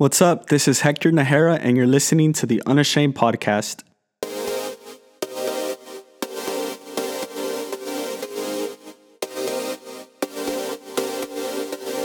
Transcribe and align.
What's 0.00 0.22
up? 0.22 0.46
This 0.46 0.66
is 0.66 0.80
Hector 0.80 1.12
Nahara, 1.12 1.58
and 1.60 1.76
you're 1.76 1.86
listening 1.86 2.32
to 2.32 2.46
the 2.46 2.62
Unashamed 2.64 3.14
Podcast. 3.14 3.82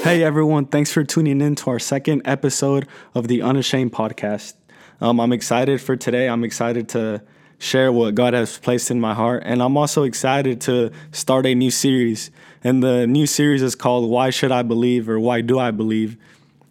Hey 0.04 0.22
everyone, 0.26 0.66
thanks 0.66 0.92
for 0.92 1.06
tuning 1.06 1.40
in 1.40 1.56
to 1.56 1.70
our 1.70 1.80
second 1.80 2.24
episode 2.26 2.86
of 3.14 3.30
the 3.30 3.42
Unashamed 3.42 3.94
Podcast. 3.94 4.56
Um, 5.00 5.22
I'm 5.22 5.32
excited 5.32 5.80
for 5.80 5.96
today. 5.96 6.28
I'm 6.28 6.44
excited 6.44 6.90
to 6.90 7.24
share 7.60 7.94
what 7.94 8.14
God 8.14 8.34
has 8.34 8.58
placed 8.58 8.92
in 8.92 9.00
my 9.00 9.14
heart, 9.14 9.44
and 9.46 9.64
I'm 9.64 9.78
also 9.78 10.04
excited 10.04 10.60
to 10.62 10.92
start 11.14 11.46
a 11.46 11.56
new 11.56 11.72
series. 11.72 12.30
And 12.62 12.84
the 12.84 13.08
new 13.08 13.26
series 13.26 13.62
is 13.62 13.74
called 13.74 14.10
Why 14.10 14.32
Should 14.32 14.52
I 14.52 14.64
Believe 14.64 15.08
or 15.08 15.18
Why 15.18 15.40
Do 15.40 15.60
I 15.60 15.72
Believe? 15.72 16.18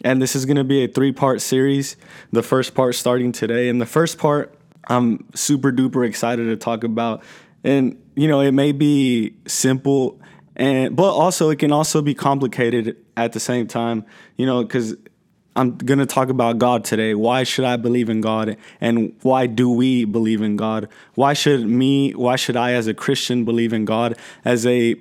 And 0.04 0.22
this 0.22 0.36
is 0.36 0.44
going 0.44 0.58
to 0.58 0.64
be 0.64 0.84
a 0.84 0.88
three 0.88 1.10
part 1.10 1.40
series. 1.40 1.96
The 2.30 2.42
first 2.42 2.74
part 2.74 2.94
starting 2.94 3.32
today. 3.32 3.68
And 3.68 3.80
the 3.80 3.86
first 3.86 4.18
part, 4.18 4.54
I'm 4.86 5.26
super 5.34 5.72
duper 5.72 6.06
excited 6.06 6.44
to 6.44 6.56
talk 6.56 6.84
about. 6.84 7.24
And, 7.64 8.00
you 8.14 8.28
know, 8.28 8.40
it 8.40 8.52
may 8.52 8.70
be 8.70 9.34
simple 9.46 10.20
and 10.56 10.94
but 10.94 11.12
also 11.12 11.50
it 11.50 11.58
can 11.58 11.72
also 11.72 12.02
be 12.02 12.14
complicated 12.14 12.96
at 13.16 13.32
the 13.32 13.40
same 13.40 13.66
time 13.66 14.04
you 14.36 14.46
know 14.46 14.62
because 14.62 14.94
i'm 15.56 15.76
going 15.76 15.98
to 15.98 16.06
talk 16.06 16.28
about 16.28 16.58
god 16.58 16.84
today 16.84 17.14
why 17.14 17.42
should 17.42 17.64
i 17.64 17.76
believe 17.76 18.08
in 18.08 18.20
god 18.20 18.56
and 18.80 19.14
why 19.22 19.46
do 19.46 19.68
we 19.68 20.04
believe 20.04 20.42
in 20.42 20.56
god 20.56 20.88
why 21.14 21.32
should 21.32 21.66
me 21.66 22.12
why 22.12 22.36
should 22.36 22.56
i 22.56 22.72
as 22.72 22.86
a 22.86 22.94
christian 22.94 23.44
believe 23.44 23.72
in 23.72 23.84
god 23.84 24.16
as 24.44 24.66
a 24.66 24.94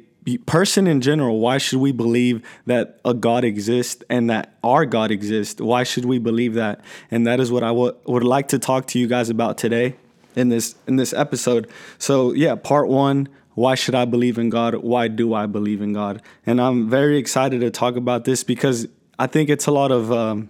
person 0.45 0.87
in 0.87 1.01
general 1.01 1.39
why 1.39 1.57
should 1.57 1.79
we 1.79 1.91
believe 1.91 2.41
that 2.65 2.99
a 3.03 3.13
god 3.13 3.43
exists 3.43 4.03
and 4.09 4.29
that 4.29 4.55
our 4.63 4.85
god 4.85 5.11
exists 5.11 5.59
why 5.59 5.83
should 5.83 6.05
we 6.05 6.17
believe 6.17 6.53
that 6.53 6.79
and 7.11 7.27
that 7.27 7.39
is 7.39 7.51
what 7.51 7.63
I 7.63 7.67
w- 7.67 7.95
would 8.05 8.23
like 8.23 8.47
to 8.49 8.59
talk 8.59 8.87
to 8.87 8.99
you 8.99 9.07
guys 9.07 9.29
about 9.29 9.57
today 9.57 9.95
in 10.35 10.49
this 10.49 10.75
in 10.87 10.95
this 10.95 11.13
episode 11.13 11.69
so 11.97 12.31
yeah 12.33 12.55
part 12.55 12.87
one 12.87 13.27
why 13.55 13.75
should 13.75 13.95
I 13.95 14.05
believe 14.05 14.37
in 14.37 14.49
God? 14.49 14.75
Why 14.75 15.07
do 15.07 15.33
I 15.33 15.45
believe 15.45 15.81
in 15.81 15.93
God? 15.93 16.21
And 16.45 16.59
I'm 16.59 16.89
very 16.89 17.17
excited 17.17 17.61
to 17.61 17.69
talk 17.69 17.95
about 17.95 18.25
this 18.25 18.43
because 18.43 18.87
I 19.19 19.27
think 19.27 19.49
it's 19.49 19.67
a 19.67 19.71
lot 19.71 19.91
of, 19.91 20.11
um, 20.11 20.49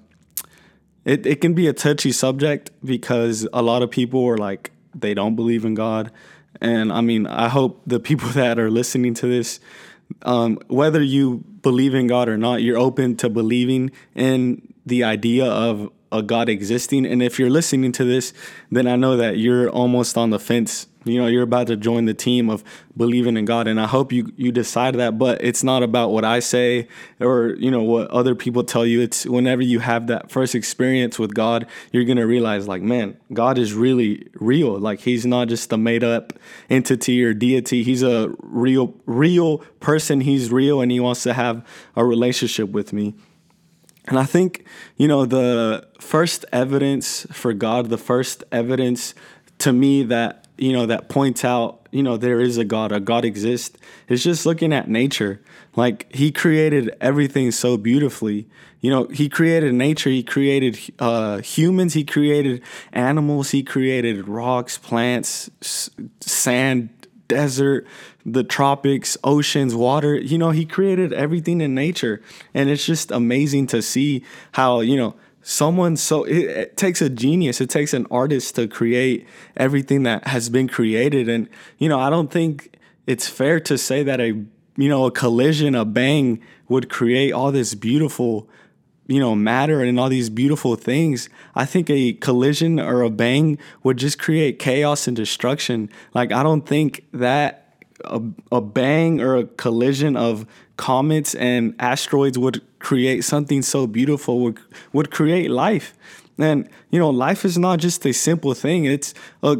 it, 1.03 1.25
it 1.25 1.42
can 1.42 1.53
be 1.53 1.67
a 1.67 1.73
touchy 1.73 2.12
subject 2.12 2.72
because 2.84 3.47
a 3.52 3.62
lot 3.62 3.81
of 3.81 3.92
people 3.92 4.25
are 4.25 4.38
like, 4.38 4.72
they 4.95 5.14
don't 5.14 5.36
believe 5.36 5.66
in 5.66 5.73
God. 5.73 6.12
And 6.62 6.92
I 6.92 7.02
mean, 7.02 7.28
I 7.28 7.50
hope 7.50 7.82
the 7.86 8.00
people 8.00 8.30
that 8.42 8.59
are 8.59 8.72
listening 8.72 9.14
to 9.16 9.28
this, 9.28 9.59
um, 10.23 10.59
whether 10.68 11.02
you 11.02 11.44
believe 11.62 11.94
in 11.96 12.08
God 12.08 12.30
or 12.30 12.38
not, 12.38 12.62
you're 12.62 12.78
open 12.78 13.16
to 13.18 13.30
believing 13.30 13.92
in 14.16 14.74
the 14.86 15.04
idea 15.04 15.46
of 15.46 15.90
a 16.14 16.22
God 16.22 16.47
existing. 16.47 17.06
And 17.06 17.22
if 17.22 17.39
you're 17.39 17.50
listening 17.50 17.92
to 17.94 18.06
this, 18.06 18.33
then 18.72 18.88
I 18.88 18.95
know 18.95 19.17
that 19.17 19.38
you're 19.38 19.69
almost 19.69 20.16
on 20.17 20.30
the 20.30 20.39
fence. 20.39 20.88
You 21.06 21.19
know 21.19 21.28
you're 21.28 21.44
about 21.44 21.67
to 21.67 21.75
join 21.75 22.06
the 22.06 22.14
team 22.14 22.50
of 22.50 22.64
believing 22.95 23.36
in 23.36 23.44
god. 23.44 23.67
And 23.67 23.78
i 23.78 23.88
hope 23.88 24.14
you 24.14 24.31
you 24.38 24.53
decide 24.53 24.95
that. 24.95 25.17
But 25.17 25.44
it's 25.44 25.61
not 25.61 25.84
about 25.84 26.11
what 26.11 26.23
i 26.23 26.39
say 26.39 26.88
or 27.19 27.56
you 27.59 27.69
know 27.69 27.84
what 27.84 28.09
other 28.11 28.36
people 28.36 28.64
tell 28.64 28.86
you. 28.86 29.02
It's 29.02 29.25
whenever 29.25 29.61
you 29.61 29.80
have 29.80 30.08
that 30.08 30.31
first 30.31 30.56
experience 30.56 31.19
with 31.19 31.34
god 31.34 31.67
you're 31.91 32.06
gonna 32.06 32.25
realize 32.25 32.69
like 32.69 32.81
man 32.81 33.17
god 33.34 33.58
is 33.58 33.73
really 33.73 34.30
real. 34.36 34.80
Like 34.80 35.02
he's 35.02 35.25
not 35.25 35.50
just 35.50 35.73
a 35.73 35.78
made 35.78 36.06
up 36.06 36.34
entity 36.69 37.22
or 37.22 37.34
deity. 37.34 37.84
He's 37.84 38.03
a 38.03 38.34
real 38.39 38.94
real 39.06 39.58
person. 39.81 40.22
He's 40.22 40.52
real 40.52 40.80
and 40.80 40.89
he 40.89 41.02
wants 41.02 41.23
to 41.23 41.34
have 41.34 41.66
a 41.97 42.06
relationship 42.06 42.69
with 42.69 42.94
me 42.94 43.14
and 44.06 44.20
I 44.20 44.26
think, 44.26 44.66
you 44.98 45.08
know, 45.08 45.26
the 45.26 45.88
first 46.00 46.46
evidence 46.52 47.26
for 47.32 47.54
God, 47.54 47.90
the 47.90 47.98
first 47.98 48.44
evidence 48.52 49.14
to 49.59 49.72
me 49.72 50.04
that 50.04 50.48
you 50.58 50.72
know 50.72 50.86
that 50.86 51.09
points 51.09 51.44
out 51.44 51.88
you 51.92 52.04
know 52.04 52.16
there 52.16 52.40
is 52.40 52.58
a 52.58 52.64
god 52.66 52.92
a 52.92 53.00
god 53.00 53.26
exists 53.26 53.78
is 54.08 54.24
just 54.24 54.46
looking 54.46 54.74
at 54.74 54.88
nature. 54.88 55.42
Like 55.75 56.13
he 56.13 56.31
created 56.31 56.96
everything 57.02 57.50
so 57.52 57.78
beautifully. 57.78 58.47
You 58.81 58.92
know 58.92 59.06
he 59.08 59.30
created 59.30 59.74
nature 59.74 60.09
he 60.09 60.22
created 60.22 60.78
uh, 61.00 61.38
humans 61.40 61.94
he 61.94 62.03
created 62.03 62.62
animals 62.92 63.52
he 63.52 63.63
created 63.63 64.28
rocks 64.28 64.78
plants 64.78 65.50
s- 65.62 65.90
sand 66.19 66.90
desert 67.28 67.85
the 68.25 68.44
tropics 68.44 69.17
oceans 69.23 69.75
water. 69.75 70.16
You 70.16 70.38
know 70.38 70.51
he 70.51 70.66
created 70.66 71.13
everything 71.13 71.61
in 71.61 71.75
nature. 71.75 72.22
And 72.53 72.69
it's 72.69 72.85
just 72.85 73.11
amazing 73.11 73.67
to 73.67 73.81
see 73.81 74.23
how 74.53 74.79
you 74.81 74.95
know 74.95 75.16
someone 75.41 75.97
so 75.97 76.23
it, 76.23 76.38
it, 76.38 76.78
takes 76.78 77.01
a 77.01 77.09
genius 77.09 77.59
it 77.59 77.69
takes 77.69 77.94
an 77.94 78.07
artist 78.09 78.56
to 78.56 78.66
create 78.66 79.28
everything 79.57 80.03
that 80.03 80.28
has 80.28 80.50
been 80.50 80.67
created. 80.67 81.28
And 81.28 81.50
you 81.78 81.89
know 81.89 82.00
i 82.00 82.09
don't 82.09 82.31
think 82.31 82.78
it's 83.06 83.28
fair 83.28 83.59
to 83.59 83.78
say 83.78 84.03
that 84.03 84.22
a 84.22 84.28
you 84.78 84.89
know 84.89 85.06
a 85.06 85.12
collision 85.12 85.75
a 85.75 85.85
bang 85.85 86.41
would 86.69 86.89
create 86.89 87.31
all 87.31 87.51
this 87.51 87.75
beautiful 87.75 88.47
you 89.08 89.19
know 89.19 89.36
matter 89.36 89.81
and 89.81 90.00
all 90.00 90.09
these 90.09 90.30
beautiful 90.30 90.75
things 90.75 91.28
i 91.56 91.66
think 91.66 91.90
a 91.90 92.14
collision 92.14 92.80
or 92.80 93.02
a 93.02 93.09
bang 93.09 93.58
would 93.84 93.97
just 93.97 94.18
create 94.18 94.59
chaos 94.59 95.08
and 95.08 95.18
destruction. 95.18 95.90
Like 96.14 96.31
i 96.31 96.44
don't 96.44 96.66
think 96.66 97.06
that 97.13 97.63
a, 98.06 98.22
a 98.52 98.62
bang 98.62 99.22
or 99.22 99.36
a 99.36 99.46
collision 99.46 100.16
of 100.16 100.46
comets 100.78 101.36
and 101.36 101.75
asteroids 101.80 102.38
would 102.38 102.62
create 102.80 103.24
something 103.24 103.62
so 103.62 103.88
beautiful 103.88 104.40
would 104.40 104.59
would 104.92 105.12
create 105.12 105.50
life. 105.50 105.94
And 106.38 106.69
you 106.90 107.00
know 107.00 107.09
life 107.09 107.46
is 107.46 107.58
not 107.58 107.80
just 107.80 108.06
a 108.06 108.13
simple 108.13 108.53
thing. 108.53 108.86
It's 108.86 109.13
a 109.42 109.58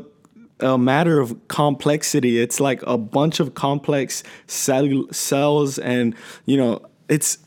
a 0.60 0.78
matter 0.78 1.20
of 1.20 1.48
complexity. 1.48 2.40
It's 2.40 2.60
like 2.60 2.82
a 2.84 2.98
bunch 2.98 3.40
of 3.40 3.54
complex 3.54 4.24
cell, 4.48 5.06
cells 5.12 5.78
and 5.80 6.16
you 6.46 6.58
know 6.58 6.82
it's 7.10 7.38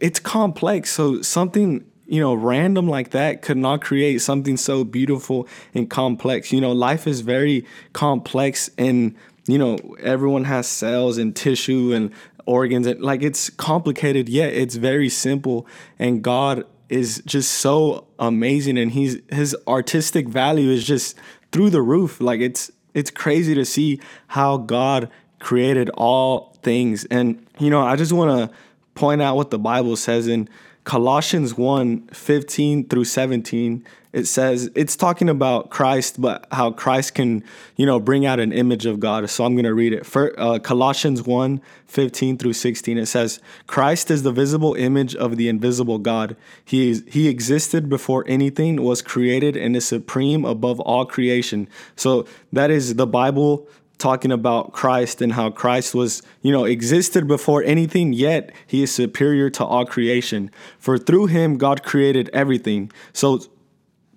it's 0.00 0.18
complex. 0.18 0.90
So 0.90 1.22
something 1.22 1.84
you 2.06 2.20
know 2.20 2.34
random 2.34 2.88
like 2.88 3.10
that 3.10 3.40
could 3.40 3.56
not 3.56 3.80
create 3.80 4.20
something 4.20 4.56
so 4.56 4.82
beautiful 4.82 5.46
and 5.74 5.88
complex. 5.88 6.52
You 6.52 6.60
know 6.60 6.72
life 6.72 7.06
is 7.06 7.20
very 7.20 7.64
complex 7.92 8.70
and 8.76 9.14
you 9.46 9.58
know 9.58 9.76
everyone 10.00 10.44
has 10.44 10.66
cells 10.66 11.18
and 11.18 11.36
tissue 11.36 11.92
and 11.92 12.10
organs 12.46 12.86
and 12.86 13.00
like 13.00 13.22
it's 13.22 13.48
complicated 13.50 14.28
yet 14.28 14.52
it's 14.52 14.74
very 14.74 15.08
simple. 15.08 15.66
And 15.98 16.22
god 16.22 16.64
is 16.88 17.22
just 17.24 17.52
so 17.52 18.08
amazing 18.18 18.76
and 18.76 18.90
he's 18.90 19.18
his 19.30 19.54
artistic 19.68 20.28
value 20.28 20.70
is 20.70 20.84
just 20.84 21.16
through 21.52 21.70
the 21.70 21.82
roof. 21.82 22.20
Like 22.20 22.40
it's 22.40 22.72
it's 22.92 23.10
crazy 23.10 23.54
to 23.54 23.64
see 23.64 24.00
how 24.26 24.56
god 24.56 25.08
created 25.38 25.90
all 25.90 26.58
things. 26.62 27.04
And 27.04 27.46
you 27.60 27.70
know 27.70 27.82
i 27.82 27.94
just 27.94 28.12
want 28.12 28.50
to 28.50 28.56
point 29.00 29.22
out 29.22 29.36
what 29.36 29.50
the 29.50 29.58
bible 29.58 29.96
says 29.96 30.28
in 30.28 30.48
colossians 30.84 31.56
1 31.56 32.08
15 32.08 32.88
through 32.88 33.04
17 33.04 33.84
it 34.12 34.26
says 34.26 34.70
it's 34.74 34.96
talking 34.96 35.28
about 35.28 35.70
Christ, 35.70 36.20
but 36.20 36.46
how 36.50 36.72
Christ 36.72 37.14
can, 37.14 37.44
you 37.76 37.86
know, 37.86 38.00
bring 38.00 38.26
out 38.26 38.40
an 38.40 38.52
image 38.52 38.84
of 38.84 38.98
God. 38.98 39.28
So 39.30 39.44
I'm 39.44 39.54
going 39.54 39.64
to 39.64 39.74
read 39.74 39.92
it. 39.92 40.04
For 40.04 40.38
uh, 40.38 40.58
Colossians 40.58 41.22
1 41.22 41.60
15 41.86 42.38
through 42.38 42.52
16, 42.52 42.98
it 42.98 43.06
says, 43.06 43.40
Christ 43.66 44.10
is 44.10 44.22
the 44.22 44.32
visible 44.32 44.74
image 44.74 45.14
of 45.14 45.36
the 45.36 45.48
invisible 45.48 45.98
God. 45.98 46.36
He, 46.64 46.90
is, 46.90 47.04
he 47.08 47.28
existed 47.28 47.88
before 47.88 48.24
anything 48.28 48.82
was 48.82 49.02
created 49.02 49.56
and 49.56 49.76
is 49.76 49.86
supreme 49.86 50.44
above 50.44 50.80
all 50.80 51.04
creation. 51.04 51.68
So 51.96 52.26
that 52.52 52.70
is 52.70 52.94
the 52.94 53.06
Bible 53.06 53.68
talking 54.00 54.32
about 54.32 54.72
Christ 54.72 55.22
and 55.22 55.34
how 55.34 55.50
Christ 55.50 55.94
was, 55.94 56.22
you 56.42 56.50
know, 56.50 56.64
existed 56.64 57.28
before 57.28 57.62
anything, 57.62 58.12
yet 58.12 58.50
he 58.66 58.82
is 58.82 58.92
superior 58.92 59.50
to 59.50 59.64
all 59.64 59.84
creation. 59.84 60.50
For 60.78 60.98
through 60.98 61.26
him, 61.26 61.58
God 61.58 61.82
created 61.82 62.30
everything. 62.32 62.90
So 63.12 63.40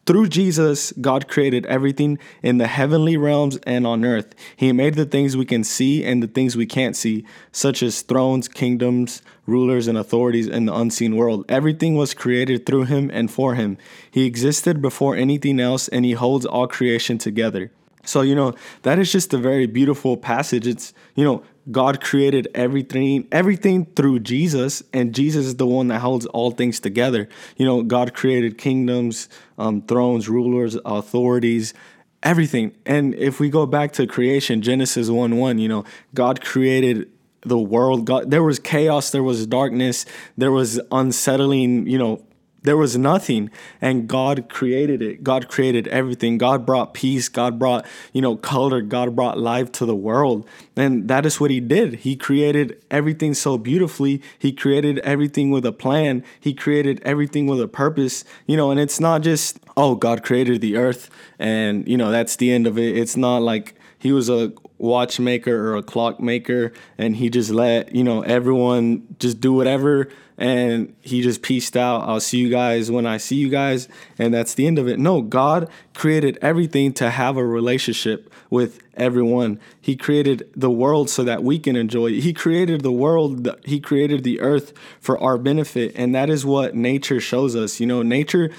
through 0.06 0.28
Jesus, 0.28 0.92
God 1.00 1.30
created 1.30 1.66
everything 1.68 2.20
in 2.42 2.58
the 2.58 2.68
heavenly 2.68 3.16
realms 3.16 3.58
and 3.66 3.88
on 3.88 4.04
earth. 4.04 4.36
He 4.58 4.74
made 4.74 4.96
the 4.96 5.06
things 5.06 5.38
we 5.38 5.46
can 5.46 5.64
see 5.64 6.04
and 6.04 6.22
the 6.22 6.28
things 6.28 6.58
we 6.58 6.66
can't 6.66 6.96
see, 6.96 7.26
such 7.54 7.82
as 7.82 8.02
thrones, 8.02 8.50
kingdoms, 8.50 9.22
rulers, 9.46 9.88
and 9.88 9.98
authorities 9.98 10.48
in 10.48 10.66
the 10.66 10.76
unseen 10.76 11.16
world. 11.16 11.46
Everything 11.48 11.96
was 11.96 12.14
created 12.14 12.66
through 12.66 12.84
him 12.84 13.10
and 13.14 13.32
for 13.32 13.56
him. 13.56 13.78
He 14.12 14.26
existed 14.26 14.82
before 14.82 15.16
anything 15.16 15.60
else, 15.62 15.88
and 15.88 16.04
he 16.04 16.14
holds 16.14 16.46
all 16.46 16.68
creation 16.68 17.18
together. 17.18 17.72
So, 18.06 18.22
you 18.22 18.36
know, 18.36 18.54
that 18.82 19.00
is 19.00 19.12
just 19.12 19.34
a 19.34 19.38
very 19.38 19.66
beautiful 19.66 20.18
passage. 20.18 20.68
It's, 20.68 20.94
you 21.16 21.24
know, 21.24 21.44
God 21.72 22.02
created 22.02 22.50
everything, 22.54 23.28
everything 23.32 23.86
through 23.86 24.20
Jesus, 24.20 24.84
and 24.92 25.16
Jesus 25.16 25.46
is 25.46 25.56
the 25.56 25.66
one 25.66 25.88
that 25.88 26.00
holds 26.00 26.26
all 26.28 26.52
things 26.52 26.82
together. 26.82 27.30
You 27.56 27.66
know, 27.66 27.84
God 27.84 28.14
created 28.14 28.58
kingdoms, 28.58 29.30
um, 29.58 29.82
thrones, 29.82 30.28
rulers, 30.28 30.78
authorities, 30.84 31.74
everything. 32.22 32.76
And 32.86 33.16
if 33.16 33.40
we 33.40 33.50
go 33.50 33.66
back 33.66 33.94
to 33.94 34.06
creation, 34.06 34.62
Genesis 34.62 35.10
1 35.10 35.38
1, 35.38 35.58
you 35.58 35.70
know, 35.70 35.86
God 36.14 36.44
created 36.44 37.10
the 37.42 37.60
world. 37.60 38.06
God, 38.06 38.30
there 38.32 38.44
was 38.44 38.60
chaos, 38.60 39.12
there 39.12 39.24
was 39.24 39.48
darkness, 39.48 40.06
there 40.38 40.52
was 40.52 40.80
unsettling, 40.92 41.88
you 41.88 41.98
know, 41.98 42.22
there 42.64 42.78
was 42.78 42.98
nothing 42.98 43.50
and 43.82 44.08
god 44.08 44.50
created 44.50 45.02
it. 45.02 45.24
God 45.24 45.48
created 45.48 45.88
everything. 45.90 46.38
God 46.38 46.66
brought 46.66 46.94
peace. 46.94 47.30
God 47.30 47.60
brought 47.60 47.86
you 48.12 48.22
know 48.22 48.36
color. 48.36 48.82
God 48.82 49.16
brought 49.16 49.38
life 49.38 49.72
to 49.74 49.86
the 49.86 49.96
world. 49.96 50.48
And 50.76 51.08
that 51.08 51.26
is 51.26 51.40
what 51.40 51.52
he 51.52 51.60
did. 51.60 51.96
He 51.96 52.16
created 52.16 52.84
everything 52.90 53.34
so 53.34 53.58
beautifully. 53.58 54.22
He 54.40 54.52
created 54.52 55.00
everything 55.00 55.52
with 55.52 55.66
a 55.66 55.72
plan. 55.72 56.24
He 56.40 56.54
created 56.54 57.02
everything 57.04 57.48
with 57.48 57.62
a 57.62 57.68
purpose 57.68 58.24
you 58.48 58.58
know 58.58 58.72
and 58.72 58.80
it's 58.80 59.00
not 59.00 59.22
just 59.22 59.60
oh 59.78 59.96
god 59.96 60.24
created 60.24 60.62
the 60.62 60.78
earth 60.78 61.10
and 61.40 61.88
you 61.88 61.98
know 61.98 62.12
that's 62.12 62.36
the 62.38 62.52
end 62.52 62.68
of 62.68 62.78
it. 62.78 62.98
It's 62.98 63.18
not 63.18 63.42
like 63.42 63.76
he 64.00 64.12
was 64.12 64.30
a 64.30 64.52
watchmaker 64.84 65.70
or 65.70 65.78
a 65.78 65.82
clockmaker 65.82 66.74
and 66.98 67.16
he 67.16 67.30
just 67.30 67.50
let 67.50 67.96
you 67.96 68.04
know 68.04 68.22
everyone 68.24 69.08
just 69.18 69.40
do 69.40 69.54
whatever 69.54 70.10
and 70.38 70.94
he 71.00 71.22
just 71.22 71.42
pieced 71.42 71.78
out. 71.78 72.02
I'll 72.02 72.20
see 72.20 72.40
you 72.40 72.50
guys 72.50 72.92
when 72.92 73.06
i 73.06 73.16
see 73.16 73.38
you 73.38 73.48
guys 73.48 73.88
and 74.20 74.34
that's 74.34 74.56
the 74.56 74.68
end 74.68 74.78
of 74.78 74.90
it. 74.90 75.00
No 75.00 75.22
god 75.22 75.70
created 75.96 76.38
everything 76.42 76.92
to 76.94 77.10
have 77.10 77.38
a 77.38 77.46
relationship 77.46 78.30
with 78.50 78.82
everyone. 78.96 79.58
He 79.80 79.96
created 79.96 80.50
the 80.54 80.70
world 80.70 81.10
so 81.10 81.24
that 81.24 81.44
we 81.44 81.60
can 81.60 81.78
enjoy 81.78 82.08
it. 82.08 82.20
He 82.20 82.34
created 82.34 82.82
the 82.82 82.92
world 82.92 83.48
he 83.64 83.80
created 83.80 84.26
the 84.26 84.42
earth 84.42 84.74
for 85.00 85.18
our 85.20 85.38
benefit 85.38 85.94
and 85.96 86.14
that 86.14 86.30
is 86.30 86.46
what 86.46 86.76
nature 86.76 87.22
shows 87.22 87.56
us. 87.56 87.80
You 87.80 87.88
know 87.88 88.04
nature 88.04 88.52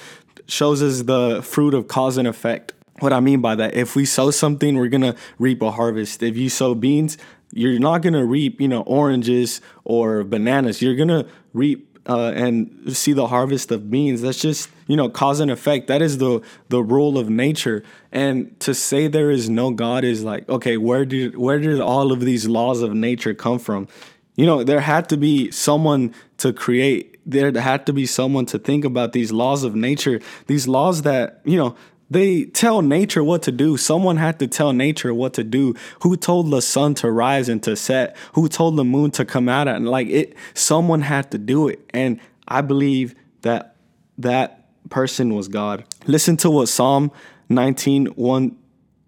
shows 0.47 0.83
us 0.83 1.03
the 1.03 1.43
fruit 1.43 1.75
of 1.75 1.87
cause 1.87 2.17
and 2.17 2.27
effect 2.27 2.73
what 3.01 3.13
I 3.13 3.21
mean 3.21 3.41
by 3.41 3.55
that, 3.57 3.75
if 3.75 3.97
we 3.97 4.05
sow 4.05 4.31
something, 4.31 4.77
we're 4.77 4.89
gonna 4.89 5.17
reap 5.39 5.63
a 5.63 5.71
harvest. 5.71 6.23
If 6.23 6.37
you 6.37 6.49
sow 6.49 6.75
beans, 6.75 7.19
you're 7.53 7.79
not 7.79 8.03
gonna 8.03 8.25
reap, 8.25 8.61
you 8.61 8.69
know, 8.69 8.83
oranges 8.83 9.61
or 9.85 10.25
bananas. 10.25 10.81
You're 10.81 10.97
gonna 10.97 11.27
reap 11.53 11.95
uh, 12.07 12.33
and 12.35 12.95
see 12.95 13.13
the 13.13 13.29
harvest 13.29 13.71
of 13.71 13.91
beans. 13.91 14.23
That's 14.23 14.41
just 14.41 14.69
you 14.87 14.97
know 14.97 15.09
cause 15.09 15.41
and 15.41 15.51
effect. 15.51 15.87
That 15.89 16.03
is 16.03 16.19
the 16.19 16.41
the 16.69 16.83
rule 16.83 17.19
of 17.19 17.29
nature. 17.31 17.83
And 18.13 18.59
to 18.61 18.75
say 18.75 19.09
there 19.09 19.31
is 19.31 19.49
no 19.49 19.71
God 19.71 20.05
is 20.05 20.23
like 20.23 20.49
okay, 20.49 20.77
where 20.77 21.05
did 21.05 21.37
where 21.37 21.59
did 21.59 21.81
all 21.81 22.13
of 22.13 22.21
these 22.21 22.47
laws 22.47 22.83
of 22.83 22.95
nature 22.95 23.35
come 23.35 23.59
from? 23.59 23.89
You 24.37 24.47
know, 24.47 24.65
there 24.65 24.81
had 24.81 25.09
to 25.11 25.17
be 25.17 25.51
someone 25.51 26.15
to 26.39 26.53
create. 26.53 27.13
There 27.27 27.51
had 27.59 27.87
to 27.87 27.93
be 27.93 28.05
someone 28.05 28.45
to 28.47 28.59
think 28.59 28.85
about 28.85 29.13
these 29.13 29.33
laws 29.33 29.65
of 29.65 29.75
nature. 29.75 30.21
These 30.47 30.69
laws 30.69 31.03
that 31.03 31.41
you 31.45 31.57
know 31.57 31.77
they 32.11 32.45
tell 32.45 32.83
nature 32.83 33.25
what 33.25 33.43
to 33.43 33.53
do. 33.53 33.77
Someone 33.77 34.17
had 34.17 34.39
to 34.39 34.47
tell 34.47 34.73
nature 34.73 35.13
what 35.15 35.35
to 35.35 35.45
do. 35.45 35.75
Who 36.01 36.17
told 36.17 36.51
the 36.51 36.61
sun 36.61 36.95
to 36.97 37.11
rise 37.11 37.49
and 37.49 37.63
to 37.63 37.77
set? 37.77 38.17
Who 38.35 38.49
told 38.49 38.77
the 38.77 38.85
moon 38.85 39.11
to 39.13 39.25
come 39.25 39.49
out? 39.49 39.69
And 39.69 39.89
like 39.89 40.09
it, 40.09 40.37
someone 40.55 41.03
had 41.03 41.31
to 41.31 41.39
do 41.39 41.69
it. 41.69 41.81
And 41.91 42.21
I 42.47 42.61
believe 42.61 43.15
that 43.43 43.77
that 44.19 44.67
person 44.91 45.35
was 45.35 45.49
God. 45.49 45.85
Listen 46.07 46.37
to 46.39 46.51
what 46.51 46.69
Psalm 46.69 47.11
19, 47.49 48.07
1 48.07 48.57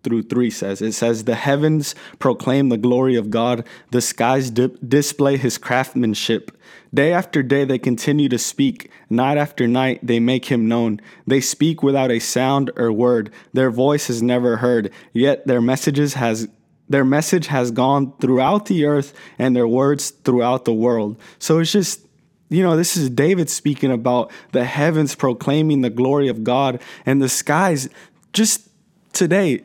through 0.06 0.22
3 0.22 0.50
says. 0.50 0.80
It 0.80 0.92
says, 0.92 1.24
The 1.24 1.34
heavens 1.34 1.96
proclaim 2.20 2.68
the 2.68 2.76
glory 2.76 3.16
of 3.16 3.28
God, 3.28 3.66
the 3.90 4.00
skies 4.00 4.50
display 4.50 5.36
his 5.36 5.58
craftsmanship. 5.58 6.56
Day 6.94 7.12
after 7.12 7.42
day 7.42 7.64
they 7.64 7.78
continue 7.78 8.28
to 8.28 8.38
speak, 8.38 8.88
night 9.10 9.36
after 9.36 9.66
night 9.66 9.98
they 10.04 10.20
make 10.20 10.44
him 10.44 10.68
known. 10.68 11.00
They 11.26 11.40
speak 11.40 11.82
without 11.82 12.12
a 12.12 12.20
sound 12.20 12.70
or 12.76 12.92
word. 12.92 13.32
Their 13.52 13.72
voice 13.72 14.08
is 14.08 14.22
never 14.22 14.58
heard, 14.58 14.92
yet 15.12 15.44
their 15.48 15.60
messages 15.60 16.14
has 16.14 16.48
their 16.88 17.04
message 17.04 17.48
has 17.48 17.72
gone 17.72 18.12
throughout 18.20 18.66
the 18.66 18.84
earth 18.84 19.12
and 19.40 19.56
their 19.56 19.66
words 19.66 20.10
throughout 20.10 20.64
the 20.64 20.72
world. 20.72 21.20
So 21.40 21.58
it's 21.58 21.72
just 21.72 22.06
you 22.48 22.62
know, 22.62 22.76
this 22.76 22.96
is 22.96 23.10
David 23.10 23.50
speaking 23.50 23.90
about 23.90 24.30
the 24.52 24.64
heavens 24.64 25.16
proclaiming 25.16 25.80
the 25.80 25.90
glory 25.90 26.28
of 26.28 26.44
God 26.44 26.80
and 27.04 27.20
the 27.20 27.28
skies 27.28 27.88
just 28.32 28.68
today 29.12 29.64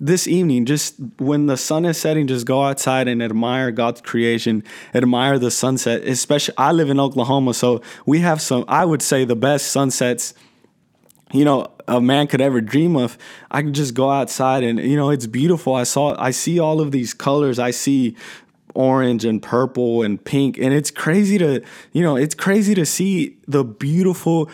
this 0.00 0.26
evening, 0.26 0.66
just 0.66 0.96
when 1.18 1.46
the 1.46 1.56
sun 1.56 1.84
is 1.84 1.96
setting, 1.96 2.26
just 2.26 2.46
go 2.46 2.62
outside 2.62 3.08
and 3.08 3.22
admire 3.22 3.70
God's 3.70 4.00
creation, 4.00 4.64
admire 4.94 5.38
the 5.38 5.50
sunset. 5.50 6.02
Especially, 6.02 6.54
I 6.58 6.72
live 6.72 6.90
in 6.90 6.98
Oklahoma, 6.98 7.54
so 7.54 7.80
we 8.04 8.20
have 8.20 8.40
some, 8.42 8.64
I 8.68 8.84
would 8.84 9.02
say, 9.02 9.24
the 9.24 9.36
best 9.36 9.68
sunsets, 9.68 10.34
you 11.32 11.44
know, 11.44 11.72
a 11.86 12.00
man 12.00 12.26
could 12.26 12.40
ever 12.40 12.60
dream 12.60 12.96
of. 12.96 13.16
I 13.50 13.62
can 13.62 13.72
just 13.72 13.94
go 13.94 14.10
outside 14.10 14.62
and, 14.62 14.78
you 14.78 14.96
know, 14.96 15.10
it's 15.10 15.26
beautiful. 15.26 15.74
I 15.74 15.84
saw, 15.84 16.14
I 16.18 16.30
see 16.30 16.58
all 16.58 16.80
of 16.80 16.90
these 16.90 17.14
colors. 17.14 17.58
I 17.58 17.70
see 17.70 18.16
orange 18.74 19.24
and 19.24 19.40
purple 19.40 20.02
and 20.02 20.22
pink, 20.24 20.58
and 20.58 20.74
it's 20.74 20.90
crazy 20.90 21.38
to, 21.38 21.62
you 21.92 22.02
know, 22.02 22.16
it's 22.16 22.34
crazy 22.34 22.74
to 22.74 22.84
see 22.84 23.36
the 23.46 23.62
beautiful 23.62 24.50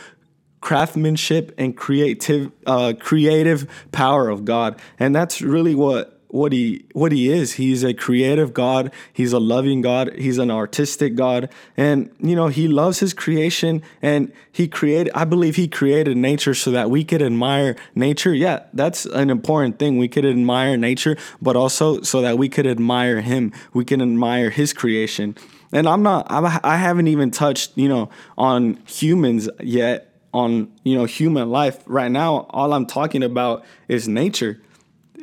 craftsmanship 0.61 1.55
and 1.59 1.77
creative 1.77 2.53
uh, 2.67 2.93
creative 2.99 3.69
power 3.93 4.29
of 4.29 4.45
God. 4.45 4.81
And 4.99 5.15
that's 5.15 5.41
really 5.41 5.75
what 5.75 6.21
what 6.31 6.53
he 6.53 6.85
what 6.93 7.13
he 7.13 7.31
is. 7.31 7.55
He's 7.55 7.83
a 7.83 7.93
creative 7.93 8.55
God. 8.55 8.93
He's 9.13 9.33
a 9.33 9.39
loving 9.39 9.81
God. 9.81 10.15
He's 10.17 10.39
an 10.39 10.51
artistic 10.51 11.15
God. 11.15 11.49
And 11.77 12.11
you 12.21 12.37
know, 12.37 12.49
he 12.49 12.69
loves 12.69 13.01
his 13.01 13.13
creation 13.13 13.83
and 14.01 14.33
he 14.53 14.69
created 14.69 15.13
I 15.15 15.25
believe 15.25 15.57
he 15.57 15.69
created 15.69 16.17
nature 16.17 16.55
so 16.55 16.71
that 16.71 16.91
we 16.91 17.05
could 17.05 17.23
admire 17.23 17.77
nature. 17.95 18.35
Yeah, 18.35 18.65
that's 18.73 19.07
an 19.07 19.31
important 19.31 19.79
thing. 19.79 19.99
We 19.99 20.09
could 20.09 20.25
admire 20.25 20.77
nature, 20.77 21.17
but 21.43 21.57
also 21.57 22.03
so 22.03 22.21
that 22.21 22.39
we 22.39 22.49
could 22.49 22.67
admire 22.67 23.21
him. 23.21 23.53
We 23.73 23.85
can 23.85 24.01
admire 24.01 24.51
his 24.51 24.73
creation. 24.73 25.37
And 25.73 25.89
I'm 25.89 26.03
not 26.03 26.27
I 26.31 26.77
haven't 26.77 27.09
even 27.09 27.31
touched, 27.31 27.77
you 27.77 27.89
know, 27.89 28.11
on 28.37 28.79
humans 28.87 29.49
yet 29.61 30.10
on 30.33 30.71
you 30.85 30.97
know 30.97 31.05
human 31.05 31.51
life 31.51 31.83
right 31.87 32.11
now 32.11 32.47
all 32.51 32.73
i'm 32.73 32.87
talking 32.87 33.23
about 33.23 33.65
is 33.89 34.07
nature 34.07 34.61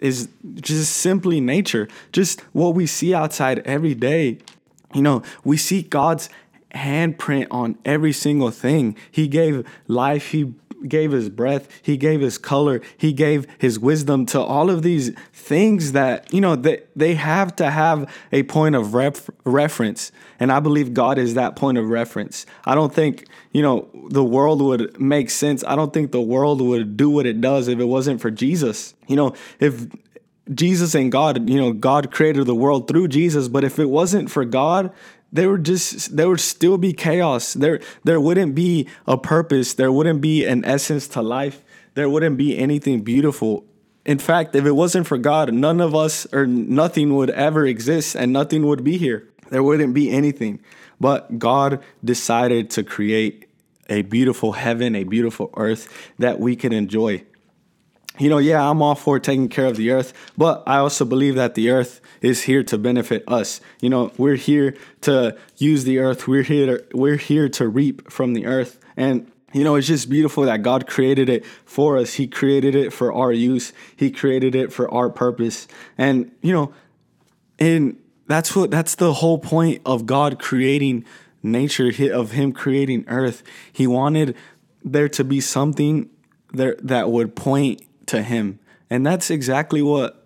is 0.02 0.30
just 0.56 0.98
simply 0.98 1.40
nature 1.40 1.88
just 2.12 2.42
what 2.54 2.76
we 2.76 2.86
see 2.86 3.14
outside 3.14 3.60
every 3.60 3.96
day. 3.96 4.40
You 4.94 5.02
know 5.02 5.24
we 5.44 5.58
see 5.58 5.82
god's 5.82 6.30
handprint 6.74 7.48
on 7.50 7.78
every 7.86 8.14
single 8.14 8.52
thing. 8.52 8.96
He 9.10 9.28
gave 9.28 9.68
life 9.88 10.28
he 10.28 10.54
gave 10.88 11.12
his 11.12 11.30
breath, 11.30 11.68
he 11.82 11.98
gave 11.98 12.22
his 12.22 12.38
color, 12.38 12.82
he 12.98 13.14
gave 13.14 13.48
his 13.58 13.80
wisdom 13.80 14.26
to 14.28 14.42
all 14.42 14.70
of 14.70 14.84
these 14.84 15.12
things 15.34 15.94
that, 15.94 16.32
you 16.34 16.42
know, 16.42 16.56
they, 16.56 16.82
they 16.96 17.16
have 17.16 17.56
to 17.56 17.72
have 17.72 18.12
a 18.32 18.44
point 18.44 18.76
of 18.76 18.94
ref, 18.94 19.30
reference. 19.46 20.12
And 20.40 20.52
I 20.52 20.60
believe 20.60 20.94
God 20.94 21.18
is 21.18 21.34
that 21.34 21.56
point 21.56 21.78
of 21.78 21.90
reference. 21.90 22.46
I 22.66 22.76
don't 22.76 22.94
think, 22.94 23.26
you 23.52 23.62
know, 23.62 23.90
the 24.10 24.24
world 24.24 24.62
would 24.62 25.00
make 25.00 25.30
sense. 25.30 25.64
I 25.66 25.76
don't 25.76 25.94
think 25.94 26.12
the 26.12 26.22
world 26.22 26.62
would 26.62 26.98
do 26.98 27.10
what 27.10 27.26
it 27.26 27.42
does 27.42 27.68
if 27.68 27.80
it 27.80 27.86
wasn't 27.86 28.22
for 28.22 28.30
Jesus. 28.30 28.94
You 29.08 29.16
know, 29.16 29.34
if 29.60 29.88
Jesus 30.54 30.96
and 30.96 31.12
God, 31.12 31.50
you 31.50 31.60
know, 31.60 31.74
God 31.74 32.12
created 32.12 32.46
the 32.46 32.56
world 32.56 32.88
through 32.88 33.10
Jesus, 33.10 33.48
but 33.48 33.64
if 33.64 33.80
it 33.80 33.90
wasn't 33.90 34.32
for 34.32 34.46
God, 34.46 34.92
there 35.32 35.50
would 35.52 35.66
just 35.66 36.16
there 36.16 36.30
would 36.30 36.40
still 36.40 36.78
be 36.78 36.94
chaos. 36.94 37.54
There 37.54 37.80
there 38.04 38.20
wouldn't 38.20 38.56
be 38.56 38.88
a 39.06 39.18
purpose. 39.18 39.74
There 39.74 39.92
wouldn't 39.92 40.22
be 40.22 40.46
an 40.46 40.64
essence 40.66 41.08
to 41.10 41.22
life. 41.22 41.64
There 41.96 42.10
wouldn't 42.10 42.38
be 42.38 42.58
anything 42.58 43.02
beautiful. 43.02 43.66
In 44.06 44.20
fact 44.20 44.56
if 44.56 44.66
it 44.66 44.72
wasn't 44.72 45.08
for 45.08 45.18
god 45.18 45.54
none 45.54 45.82
of 45.82 45.94
us 45.94 46.26
or 46.34 46.48
nothing 46.48 47.16
would 47.16 47.30
ever 47.32 47.66
exist 47.66 48.16
and 48.16 48.32
nothing 48.32 48.66
would 48.66 48.84
be 48.84 48.98
here. 48.98 49.28
There 49.50 49.64
wouldn't 49.64 49.94
be 49.94 50.12
anything. 50.12 50.60
But 51.00 51.40
god 51.40 51.84
decided 52.04 52.70
to 52.72 52.84
create 52.84 53.46
a 53.90 54.02
beautiful 54.04 54.54
heaven 54.54 54.96
a 54.96 55.04
beautiful 55.04 55.50
earth 55.56 55.88
that 56.20 56.40
we 56.40 56.56
can 56.56 56.74
enjoy 56.74 57.24
you 58.20 58.30
know, 58.30 58.38
yeah, 58.38 58.70
I'm 58.70 58.82
all 58.82 58.96
for 58.96 59.20
taking 59.20 59.50
care 59.50 59.66
of 59.66 59.78
the 59.78 59.92
earth, 59.92 60.14
but 60.38 60.64
I 60.66 60.78
also 60.78 61.06
believe 61.06 61.36
that 61.36 61.56
the 61.56 61.70
earth 61.70 62.02
is 62.22 62.44
here 62.44 62.64
to 62.64 62.78
benefit 62.78 63.24
us. 63.28 63.62
You 63.82 63.90
know, 63.90 64.12
we're 64.18 64.36
here 64.36 64.76
to 65.02 65.38
use 65.58 65.84
the 65.84 66.00
earth. 66.00 66.28
We're 66.28 66.44
here 66.44 66.78
to, 66.78 66.98
we're 66.98 67.18
here 67.18 67.50
to 67.50 67.68
reap 67.68 68.12
from 68.12 68.34
the 68.34 68.46
earth. 68.46 68.80
And 68.96 69.32
you 69.54 69.64
know, 69.64 69.76
it's 69.76 69.88
just 69.88 70.10
beautiful 70.10 70.44
that 70.44 70.62
God 70.62 70.88
created 70.88 71.30
it 71.30 71.46
for 71.66 71.98
us. 71.98 72.16
He 72.16 72.28
created 72.28 72.76
it 72.76 72.92
for 72.92 73.14
our 73.14 73.32
use. 73.32 73.72
He 73.96 74.12
created 74.12 74.56
it 74.56 74.74
for 74.74 74.94
our 74.94 75.10
purpose. 75.10 75.68
And, 75.98 76.32
you 76.42 76.52
know, 76.52 76.74
and 77.58 77.98
that's 78.28 78.56
what 78.56 78.72
that's 78.72 78.96
the 78.96 79.14
whole 79.14 79.40
point 79.40 79.82
of 79.86 80.06
God 80.06 80.38
creating 80.38 81.06
nature 81.42 81.92
of 82.14 82.32
him 82.32 82.52
creating 82.52 83.06
earth. 83.08 83.42
He 83.72 83.88
wanted 83.88 84.36
there 84.84 85.10
to 85.10 85.24
be 85.24 85.40
something 85.40 86.10
there 86.54 86.76
that 86.82 87.10
would 87.10 87.36
point 87.36 87.82
to 88.08 88.22
him. 88.22 88.60
And 88.90 89.06
that's 89.06 89.30
exactly 89.30 89.82
what 89.82 90.26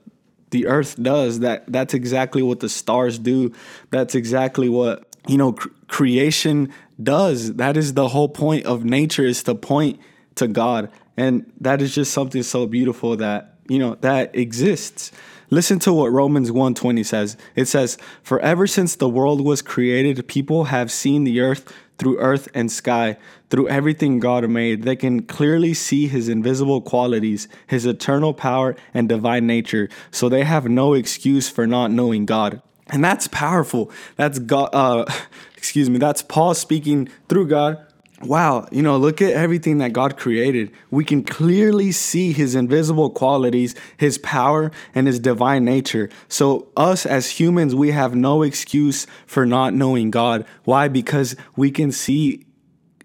the 0.52 0.68
earth 0.68 1.02
does. 1.02 1.40
That 1.40 1.66
that's 1.72 1.94
exactly 1.94 2.42
what 2.42 2.60
the 2.60 2.70
stars 2.70 3.20
do. 3.20 3.54
That's 3.90 4.16
exactly 4.16 4.70
what, 4.70 5.06
you 5.28 5.38
know, 5.38 5.54
cr- 5.54 5.70
creation 5.88 6.72
does. 7.02 7.56
That 7.56 7.78
is 7.78 7.94
the 7.94 8.10
whole 8.10 8.30
point 8.30 8.66
of 8.66 8.86
nature 8.86 9.26
is 9.26 9.44
to 9.44 9.56
point 9.56 10.00
to 10.36 10.48
God. 10.48 10.92
And 11.18 11.52
that 11.60 11.82
is 11.82 11.94
just 11.94 12.14
something 12.14 12.44
so 12.44 12.66
beautiful 12.66 13.18
that, 13.18 13.56
you 13.68 13.80
know, 13.80 13.96
that 14.02 14.36
exists. 14.36 15.12
Listen 15.50 15.80
to 15.80 15.92
what 15.92 16.12
Romans 16.12 16.50
1:20 16.52 17.04
says. 17.04 17.36
It 17.56 17.68
says, 17.68 17.98
"For 18.24 18.40
ever 18.40 18.68
since 18.68 18.96
the 18.96 19.10
world 19.10 19.42
was 19.42 19.62
created, 19.62 20.28
people 20.28 20.66
have 20.66 20.92
seen 20.92 21.24
the 21.24 21.42
earth 21.42 21.66
through 22.02 22.18
earth 22.18 22.50
and 22.56 22.72
sky, 22.72 23.16
through 23.52 23.70
everything 23.70 24.20
God 24.20 24.50
made. 24.50 24.82
They 24.82 24.96
can 24.96 25.22
clearly 25.22 25.76
see 25.76 26.08
his 26.08 26.30
invisible 26.30 26.82
qualities, 26.82 27.48
his 27.68 27.86
eternal 27.86 28.34
power, 28.34 28.76
and 28.92 29.08
divine 29.08 29.46
nature. 29.46 29.88
So 30.10 30.28
they 30.28 30.44
have 30.44 30.68
no 30.68 30.94
excuse 30.94 31.48
for 31.48 31.68
not 31.68 31.92
knowing 31.92 32.26
God. 32.26 32.60
And 32.88 33.04
that's 33.04 33.28
powerful. 33.28 33.92
That's 34.16 34.40
God, 34.40 34.72
uh, 34.74 35.06
excuse 35.56 35.92
me, 35.92 36.00
that's 36.00 36.24
Paul 36.24 36.56
speaking 36.56 37.08
through 37.30 37.50
God 37.50 37.78
wow, 38.24 38.68
you 38.72 38.82
know, 38.82 38.98
look 38.98 39.22
at 39.22 39.34
everything 39.34 39.80
that 39.80 39.94
God 39.94 40.18
created. 40.18 40.72
We 40.90 41.04
can 41.04 41.24
clearly 41.24 41.92
see 41.92 42.32
his 42.34 42.56
invisible 42.56 43.10
qualities, 43.10 43.76
his 43.98 44.18
power, 44.18 44.72
and 44.96 45.08
his 45.08 45.20
divine 45.20 45.66
nature. 45.66 46.10
So, 46.28 46.70
us 46.78 47.06
as 47.06 47.40
humans, 47.40 47.76
we 47.76 47.92
have 47.92 48.16
no 48.16 48.42
excuse 48.44 49.08
for 49.26 49.46
not 49.46 49.74
knowing 49.74 50.12
God. 50.12 50.46
Why? 50.64 50.88
Because 50.88 51.36
we 51.56 51.72
can 51.72 51.92
see. 51.92 52.46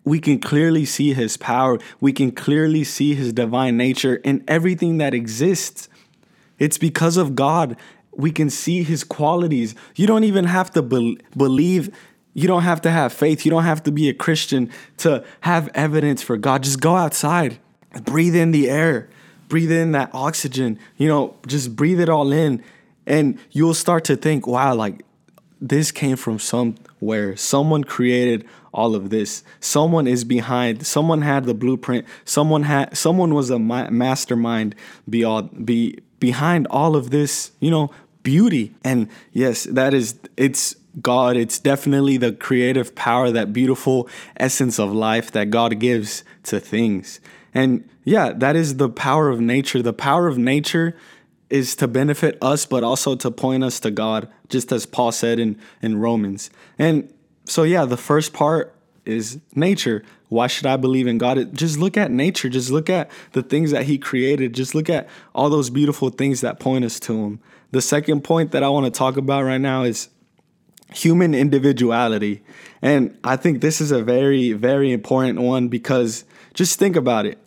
We 0.05 0.21
can 0.21 0.39
clearly 0.39 0.85
see 0.85 1.15
his 1.15 1.37
power. 1.37 1.79
We 2.01 2.13
can 2.13 2.31
clearly 2.31 2.85
see 2.85 3.15
his 3.15 3.33
divine 3.33 3.77
nature 3.77 4.17
in 4.17 4.45
everything 4.47 4.99
that 4.99 5.15
exists. 5.15 5.89
It's 6.61 6.79
because 6.79 7.17
of 7.17 7.35
God 7.35 7.77
we 8.17 8.33
can 8.33 8.51
see 8.51 8.83
his 8.83 9.05
qualities. 9.05 9.75
You 9.95 10.07
don't 10.07 10.25
even 10.25 10.47
have 10.47 10.71
to 10.73 10.83
be- 10.83 11.19
believe 11.37 11.95
you 12.37 12.47
don't 12.47 12.65
have 12.65 12.83
to 12.83 12.91
have 12.91 13.15
faith. 13.15 13.47
You 13.47 13.51
don't 13.51 13.65
have 13.65 13.83
to 13.85 13.91
be 13.91 14.11
a 14.11 14.15
Christian 14.15 14.71
to 14.99 15.25
have 15.41 15.71
evidence 15.75 16.23
for 16.23 16.37
God. 16.37 16.65
Just 16.65 16.83
go 16.83 16.95
outside, 16.95 17.59
breathe 18.03 18.37
in 18.37 18.51
the 18.51 18.69
air, 18.69 19.09
breathe 19.49 19.73
in 19.73 19.93
that 19.93 20.11
oxygen, 20.13 20.79
you 20.99 21.09
know, 21.09 21.35
just 21.47 21.75
breathe 21.75 21.99
it 21.99 22.11
all 22.11 22.31
in. 22.33 22.63
And 23.07 23.39
you'll 23.53 23.73
start 23.73 24.05
to 24.05 24.17
think, 24.17 24.47
wow, 24.47 24.75
like 24.75 25.03
this 25.63 25.91
came 25.91 26.17
from 26.17 26.39
somewhere. 26.39 27.37
Someone 27.37 27.85
created 27.85 28.45
all 28.75 28.95
of 28.95 29.09
this. 29.09 29.43
Someone 29.61 30.07
is 30.07 30.23
behind. 30.23 30.87
Someone 30.87 31.23
had 31.23 31.45
the 31.45 31.55
blueprint. 31.55 32.05
Someone 32.27 32.65
had. 32.65 32.95
Someone 32.95 33.33
was 33.33 33.49
a 33.49 33.59
mastermind 33.59 34.75
beyond 35.09 35.65
be 35.65 36.01
behind 36.21 36.67
all 36.67 36.97
of 36.97 37.09
this. 37.09 37.53
You 37.61 37.71
know, 37.71 37.91
beauty. 38.23 38.75
And 38.85 39.09
yes, 39.33 39.65
that 39.65 39.95
is. 39.95 40.17
It's 40.37 40.77
God. 41.01 41.37
It's 41.37 41.59
definitely 41.59 42.17
the 42.17 42.33
creative 42.33 42.95
power, 42.95 43.31
that 43.31 43.53
beautiful 43.53 44.09
essence 44.37 44.79
of 44.79 44.93
life 44.93 45.31
that 45.33 45.51
God 45.51 45.79
gives 45.79 46.25
to 46.45 46.61
things. 46.61 47.21
And 47.55 47.89
yeah, 48.05 48.33
that 48.33 48.57
is 48.57 48.77
the 48.77 48.89
power 48.89 49.29
of 49.29 49.41
nature. 49.41 49.83
The 49.83 49.93
power 49.93 50.29
of 50.29 50.39
nature 50.39 50.97
is 51.49 51.77
to 51.77 51.89
benefit 51.89 52.39
us, 52.43 52.67
but 52.67 52.83
also 52.83 53.15
to 53.17 53.31
point 53.31 53.65
us 53.65 53.81
to 53.81 53.91
God, 53.91 54.29
just 54.49 54.73
as 54.73 54.87
Paul 54.87 55.13
said 55.13 55.39
in, 55.39 55.59
in 55.81 55.99
Romans. 55.99 56.51
And 56.79 57.13
so, 57.45 57.63
yeah, 57.63 57.85
the 57.85 57.97
first 57.97 58.33
part 58.33 58.75
is 59.05 59.39
nature. 59.55 60.03
Why 60.29 60.49
should 60.49 60.67
I 60.67 60.77
believe 60.77 61.07
in 61.07 61.19
God? 61.19 61.55
Just 61.55 61.79
look 61.79 61.97
at 61.97 62.11
nature. 62.11 62.49
Just 62.49 62.71
look 62.71 62.91
at 62.91 63.11
the 63.33 63.43
things 63.43 63.71
that 63.71 63.85
He 63.85 63.97
created. 63.97 64.53
Just 64.53 64.75
look 64.75 64.91
at 64.91 65.09
all 65.35 65.49
those 65.49 65.71
beautiful 65.71 66.11
things 66.11 66.41
that 66.41 66.59
point 66.59 66.85
us 66.85 66.99
to 67.01 67.25
Him. 67.25 67.41
The 67.71 67.81
second 67.81 68.23
point 68.23 68.51
that 68.53 68.63
I 68.63 68.69
want 68.69 68.87
to 68.87 68.97
talk 68.97 69.17
about 69.17 69.45
right 69.45 69.61
now 69.61 69.85
is 69.85 70.09
human 70.93 71.35
individuality. 71.35 72.43
And 72.83 73.19
I 73.25 73.37
think 73.37 73.61
this 73.61 73.81
is 73.81 73.91
a 73.91 74.03
very, 74.03 74.53
very 74.53 74.93
important 74.93 75.41
one 75.41 75.69
because 75.69 76.25
just 76.55 76.79
think 76.79 76.97
about 76.97 77.27
it. 77.27 77.39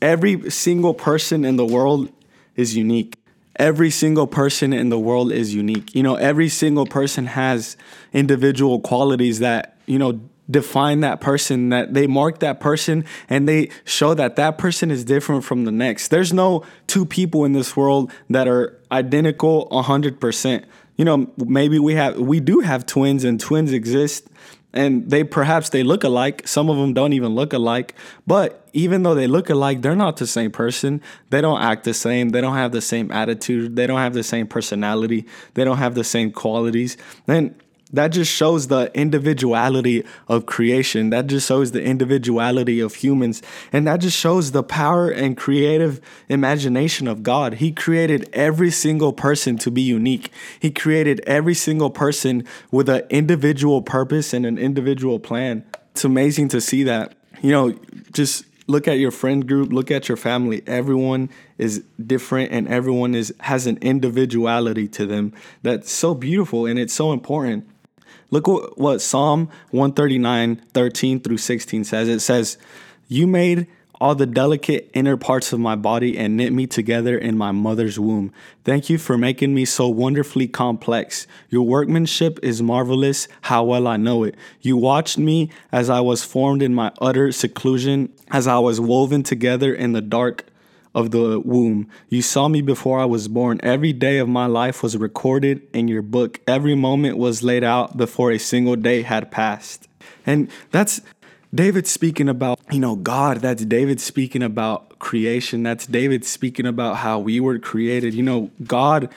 Every 0.00 0.50
single 0.50 0.94
person 0.94 1.44
in 1.44 1.56
the 1.56 1.66
world 1.66 2.10
is 2.56 2.76
unique. 2.76 3.16
Every 3.56 3.90
single 3.90 4.26
person 4.26 4.72
in 4.72 4.88
the 4.88 4.98
world 4.98 5.30
is 5.30 5.54
unique. 5.54 5.94
You 5.94 6.02
know, 6.02 6.14
every 6.16 6.48
single 6.48 6.86
person 6.86 7.26
has 7.26 7.76
individual 8.12 8.80
qualities 8.80 9.40
that, 9.40 9.76
you 9.86 9.98
know, 9.98 10.20
define 10.50 11.00
that 11.00 11.20
person, 11.20 11.68
that 11.68 11.94
they 11.94 12.06
mark 12.06 12.40
that 12.40 12.60
person 12.60 13.04
and 13.28 13.48
they 13.48 13.70
show 13.84 14.14
that 14.14 14.36
that 14.36 14.58
person 14.58 14.90
is 14.90 15.04
different 15.04 15.44
from 15.44 15.64
the 15.64 15.72
next. 15.72 16.08
There's 16.08 16.32
no 16.32 16.64
two 16.86 17.04
people 17.04 17.44
in 17.44 17.52
this 17.52 17.76
world 17.76 18.10
that 18.28 18.48
are 18.48 18.78
identical 18.90 19.68
100% 19.70 20.64
you 20.96 21.04
know, 21.04 21.30
maybe 21.38 21.78
we 21.78 21.94
have 21.94 22.18
we 22.18 22.40
do 22.40 22.60
have 22.60 22.86
twins 22.86 23.24
and 23.24 23.40
twins 23.40 23.72
exist 23.72 24.28
and 24.72 25.10
they 25.10 25.22
perhaps 25.24 25.68
they 25.68 25.82
look 25.82 26.02
alike. 26.04 26.46
Some 26.48 26.70
of 26.70 26.78
them 26.78 26.94
don't 26.94 27.12
even 27.12 27.34
look 27.34 27.52
alike. 27.52 27.94
But 28.26 28.66
even 28.72 29.02
though 29.02 29.14
they 29.14 29.26
look 29.26 29.50
alike, 29.50 29.82
they're 29.82 29.94
not 29.94 30.16
the 30.16 30.26
same 30.26 30.50
person. 30.50 31.02
They 31.30 31.40
don't 31.40 31.60
act 31.60 31.84
the 31.84 31.94
same. 31.94 32.30
They 32.30 32.40
don't 32.40 32.56
have 32.56 32.72
the 32.72 32.80
same 32.80 33.10
attitude. 33.12 33.76
They 33.76 33.86
don't 33.86 33.98
have 33.98 34.14
the 34.14 34.22
same 34.22 34.46
personality. 34.46 35.26
They 35.54 35.64
don't 35.64 35.78
have 35.78 35.94
the 35.94 36.04
same 36.04 36.32
qualities. 36.32 36.96
And 37.28 37.54
that 37.92 38.08
just 38.08 38.32
shows 38.32 38.68
the 38.68 38.90
individuality 38.94 40.04
of 40.28 40.46
creation. 40.46 41.10
That 41.10 41.26
just 41.26 41.46
shows 41.46 41.72
the 41.72 41.82
individuality 41.82 42.80
of 42.80 42.94
humans. 42.96 43.42
And 43.72 43.86
that 43.86 44.00
just 44.00 44.18
shows 44.18 44.52
the 44.52 44.62
power 44.62 45.10
and 45.10 45.36
creative 45.36 46.00
imagination 46.28 47.06
of 47.06 47.22
God. 47.22 47.54
He 47.54 47.72
created 47.72 48.30
every 48.32 48.70
single 48.70 49.12
person 49.12 49.58
to 49.58 49.70
be 49.70 49.82
unique. 49.82 50.30
He 50.58 50.70
created 50.70 51.20
every 51.26 51.54
single 51.54 51.90
person 51.90 52.44
with 52.70 52.88
an 52.88 53.02
individual 53.10 53.82
purpose 53.82 54.32
and 54.32 54.46
an 54.46 54.58
individual 54.58 55.18
plan. 55.18 55.64
It's 55.90 56.04
amazing 56.04 56.48
to 56.48 56.60
see 56.60 56.84
that. 56.84 57.14
You 57.42 57.50
know, 57.50 57.78
just 58.12 58.46
look 58.66 58.88
at 58.88 58.98
your 58.98 59.10
friend 59.10 59.46
group, 59.46 59.72
look 59.72 59.90
at 59.90 60.08
your 60.08 60.16
family. 60.16 60.62
Everyone 60.66 61.28
is 61.58 61.84
different 62.04 62.52
and 62.52 62.68
everyone 62.68 63.14
is 63.14 63.34
has 63.40 63.66
an 63.66 63.78
individuality 63.82 64.88
to 64.88 65.06
them 65.06 65.32
that's 65.62 65.90
so 65.90 66.14
beautiful 66.14 66.66
and 66.66 66.78
it's 66.78 66.94
so 66.94 67.12
important. 67.12 67.68
Look 68.32 68.48
what, 68.48 68.78
what 68.78 69.00
Psalm 69.02 69.48
139, 69.70 70.56
13 70.72 71.20
through 71.20 71.36
16 71.36 71.84
says. 71.84 72.08
It 72.08 72.20
says, 72.20 72.58
You 73.06 73.26
made 73.26 73.68
all 74.00 74.14
the 74.16 74.26
delicate 74.26 74.90
inner 74.94 75.16
parts 75.16 75.52
of 75.52 75.60
my 75.60 75.76
body 75.76 76.18
and 76.18 76.36
knit 76.36 76.52
me 76.52 76.66
together 76.66 77.16
in 77.16 77.38
my 77.38 77.52
mother's 77.52 78.00
womb. 78.00 78.32
Thank 78.64 78.90
you 78.90 78.98
for 78.98 79.16
making 79.16 79.54
me 79.54 79.64
so 79.64 79.86
wonderfully 79.86 80.48
complex. 80.48 81.28
Your 81.50 81.62
workmanship 81.62 82.40
is 82.42 82.62
marvelous, 82.62 83.28
how 83.42 83.62
well 83.62 83.86
I 83.86 83.98
know 83.98 84.24
it. 84.24 84.34
You 84.60 84.76
watched 84.76 85.18
me 85.18 85.50
as 85.70 85.88
I 85.88 86.00
was 86.00 86.24
formed 86.24 86.62
in 86.62 86.74
my 86.74 86.90
utter 87.00 87.30
seclusion, 87.32 88.12
as 88.30 88.48
I 88.48 88.58
was 88.58 88.80
woven 88.80 89.22
together 89.22 89.72
in 89.72 89.92
the 89.92 90.00
dark 90.00 90.46
of 90.94 91.10
the 91.10 91.40
womb. 91.40 91.88
You 92.08 92.22
saw 92.22 92.48
me 92.48 92.60
before 92.60 93.00
I 93.00 93.04
was 93.04 93.28
born. 93.28 93.60
Every 93.62 93.92
day 93.92 94.18
of 94.18 94.28
my 94.28 94.46
life 94.46 94.82
was 94.82 94.96
recorded 94.96 95.62
in 95.72 95.88
your 95.88 96.02
book. 96.02 96.40
Every 96.46 96.74
moment 96.74 97.16
was 97.16 97.42
laid 97.42 97.64
out 97.64 97.96
before 97.96 98.30
a 98.30 98.38
single 98.38 98.76
day 98.76 99.02
had 99.02 99.30
passed. 99.30 99.88
And 100.26 100.50
that's 100.70 101.00
David 101.54 101.86
speaking 101.86 102.28
about, 102.28 102.60
you 102.70 102.78
know, 102.78 102.96
God. 102.96 103.38
That's 103.38 103.64
David 103.64 104.00
speaking 104.00 104.42
about 104.42 104.98
creation. 104.98 105.62
That's 105.62 105.86
David 105.86 106.24
speaking 106.24 106.66
about 106.66 106.96
how 106.96 107.18
we 107.18 107.40
were 107.40 107.58
created. 107.58 108.14
You 108.14 108.22
know, 108.22 108.50
God 108.64 109.08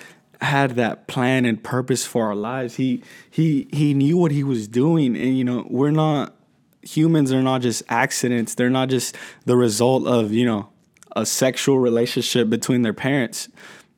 had 0.41 0.71
that 0.71 1.07
plan 1.07 1.45
and 1.45 1.61
purpose 1.63 2.05
for 2.05 2.25
our 2.27 2.35
lives. 2.35 2.75
He 2.75 3.01
he 3.29 3.67
he 3.71 3.93
knew 3.93 4.17
what 4.17 4.31
he 4.31 4.43
was 4.43 4.67
doing 4.67 5.15
and 5.15 5.37
you 5.37 5.43
know, 5.43 5.65
we're 5.69 5.91
not 5.91 6.35
humans 6.81 7.33
are 7.33 7.41
not 7.41 7.61
just 7.61 7.83
accidents. 7.89 8.55
They're 8.55 8.69
not 8.69 8.89
just 8.89 9.15
the 9.45 9.55
result 9.55 10.05
of, 10.07 10.31
you 10.31 10.45
know, 10.45 10.69
a 11.15 11.25
sexual 11.25 11.79
relationship 11.79 12.49
between 12.49 12.81
their 12.81 12.93
parents. 12.93 13.49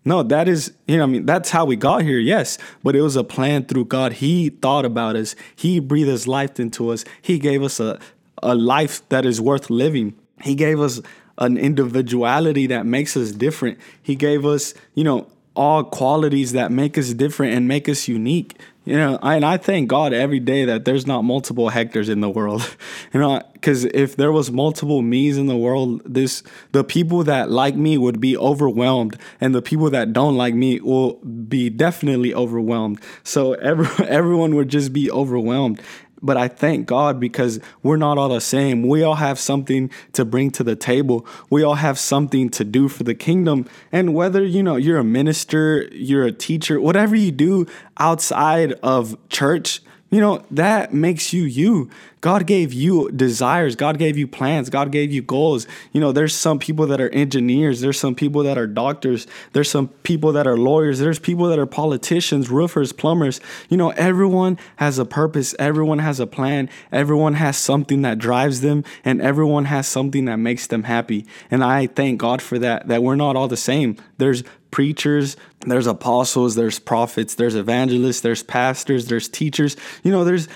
No, 0.05 0.24
that 0.24 0.47
is, 0.47 0.71
you 0.88 0.97
know, 0.97 1.03
I 1.03 1.05
mean, 1.07 1.25
that's 1.25 1.50
how 1.50 1.65
we 1.65 1.75
got 1.75 2.03
here, 2.03 2.19
yes, 2.19 2.57
but 2.81 2.95
it 2.95 3.01
was 3.01 3.17
a 3.17 3.25
plan 3.25 3.65
through 3.65 3.86
God. 3.86 4.13
He 4.13 4.50
thought 4.50 4.86
about 4.86 5.17
us, 5.17 5.36
He 5.55 5.79
breathed 5.79 6.09
His 6.09 6.27
life 6.27 6.59
into 6.59 6.89
us, 6.91 7.03
He 7.21 7.39
gave 7.39 7.62
us 7.62 7.79
a, 7.79 8.00
a 8.41 8.55
life 8.55 9.07
that 9.09 9.25
is 9.25 9.41
worth 9.41 9.69
living. 9.69 10.15
He 10.41 10.55
gave 10.55 10.79
us 10.79 11.01
an 11.38 11.57
individuality 11.57 12.67
that 12.67 12.86
makes 12.86 13.17
us 13.17 13.31
different. 13.31 13.79
He 14.01 14.15
gave 14.15 14.45
us, 14.45 14.74
you 14.95 15.03
know, 15.03 15.27
all 15.57 15.83
qualities 15.83 16.51
that 16.53 16.71
make 16.71 16.97
us 16.97 17.13
different 17.13 17.53
and 17.53 17.67
make 17.67 17.89
us 17.89 18.07
unique. 18.07 18.59
You 18.86 18.95
know, 18.95 19.19
and 19.21 19.43
I 19.43 19.57
thank 19.57 19.89
God 19.89 20.13
every 20.13 20.39
day 20.39 20.63
that 20.65 20.86
there's 20.86 21.05
not 21.05 21.24
multiple 21.24 21.69
Hectors 21.69 22.09
in 22.09 22.21
the 22.21 22.29
world. 22.29 22.75
You 23.13 23.21
know, 23.21 23.41
because 23.59 23.85
if 23.85 24.15
there 24.15 24.31
was 24.31 24.51
multiple 24.51 25.01
me's 25.01 25.37
in 25.37 25.47
the 25.47 25.57
world, 25.57 26.01
this 26.05 26.43
the 26.71 26.83
people 26.83 27.23
that 27.23 27.49
like 27.49 27.75
me 27.75 27.97
would 27.97 28.19
be 28.19 28.37
overwhelmed, 28.37 29.17
and 29.41 29.53
the 29.53 29.61
people 29.61 29.89
that 29.89 30.13
don't 30.13 30.37
like 30.37 30.53
me 30.53 30.79
will 30.79 31.15
be 31.15 31.69
definitely 31.69 32.33
overwhelmed. 32.33 33.01
So 33.23 33.53
every, 33.53 33.87
everyone 34.07 34.55
would 34.55 34.69
just 34.69 34.93
be 34.93 35.09
overwhelmed. 35.11 35.81
But 36.21 36.37
I 36.37 36.47
thank 36.47 36.87
God 36.87 37.19
because 37.19 37.59
we're 37.83 37.97
not 37.97 38.17
all 38.17 38.29
the 38.29 38.41
same. 38.41 38.87
We 38.87 39.03
all 39.03 39.15
have 39.15 39.37
something 39.37 39.91
to 40.13 40.25
bring 40.25 40.49
to 40.51 40.63
the 40.63 40.75
table. 40.75 41.27
We 41.49 41.61
all 41.61 41.75
have 41.75 41.99
something 41.99 42.49
to 42.51 42.63
do 42.63 42.87
for 42.87 43.03
the 43.03 43.13
kingdom. 43.13 43.67
And 43.91 44.15
whether, 44.15 44.43
you 44.43 44.63
know, 44.63 44.77
you're 44.77 44.97
a 44.97 45.03
minister, 45.03 45.87
you're 45.91 46.25
a 46.25 46.31
teacher, 46.31 46.81
whatever 46.81 47.15
you 47.15 47.31
do 47.31 47.67
outside 47.99 48.73
of 48.81 49.15
church, 49.29 49.81
you 50.09 50.21
know, 50.21 50.43
that 50.51 50.93
makes 50.93 51.33
you 51.33 51.43
you. 51.43 51.89
God 52.21 52.47
gave 52.47 52.73
you 52.73 53.11
desires. 53.11 53.75
God 53.75 53.99
gave 53.99 54.17
you 54.17 54.27
plans. 54.27 54.69
God 54.69 54.91
gave 54.91 55.11
you 55.11 55.21
goals. 55.21 55.67
You 55.91 56.01
know, 56.01 56.11
there's 56.11 56.33
some 56.33 56.59
people 56.59 56.87
that 56.87 56.99
are 56.99 57.09
engineers. 57.09 57.81
There's 57.81 57.99
some 57.99 58.15
people 58.15 58.43
that 58.43 58.57
are 58.57 58.65
doctors. 58.65 59.27
There's 59.53 59.69
some 59.69 59.89
people 60.03 60.31
that 60.31 60.47
are 60.47 60.57
lawyers. 60.57 60.99
There's 60.99 61.19
people 61.19 61.47
that 61.49 61.59
are 61.59 61.65
politicians, 61.65 62.49
roofers, 62.49 62.91
plumbers. 62.91 63.39
You 63.69 63.77
know, 63.77 63.91
everyone 63.91 64.57
has 64.77 64.97
a 64.97 65.05
purpose. 65.05 65.53
Everyone 65.59 65.99
has 65.99 66.19
a 66.19 66.27
plan. 66.27 66.69
Everyone 66.91 67.35
has 67.35 67.55
something 67.55 68.01
that 68.01 68.17
drives 68.17 68.61
them 68.61 68.83
and 69.05 69.21
everyone 69.21 69.65
has 69.65 69.87
something 69.87 70.25
that 70.25 70.37
makes 70.37 70.67
them 70.67 70.83
happy. 70.83 71.25
And 71.51 71.63
I 71.63 71.85
thank 71.87 72.19
God 72.19 72.41
for 72.41 72.57
that, 72.59 72.87
that 72.87 73.03
we're 73.03 73.15
not 73.15 73.35
all 73.35 73.47
the 73.47 73.57
same. 73.57 73.95
There's 74.17 74.43
preachers, 74.71 75.38
there's 75.62 75.88
apostles, 75.88 76.55
there's 76.55 76.79
prophets, 76.79 77.36
there's 77.36 77.55
evangelists, 77.55 78.21
there's 78.21 78.43
pastors, 78.43 79.07
there's 79.07 79.27
teachers. 79.27 79.75
You 80.03 80.12
know, 80.12 80.24
there's 80.24 80.47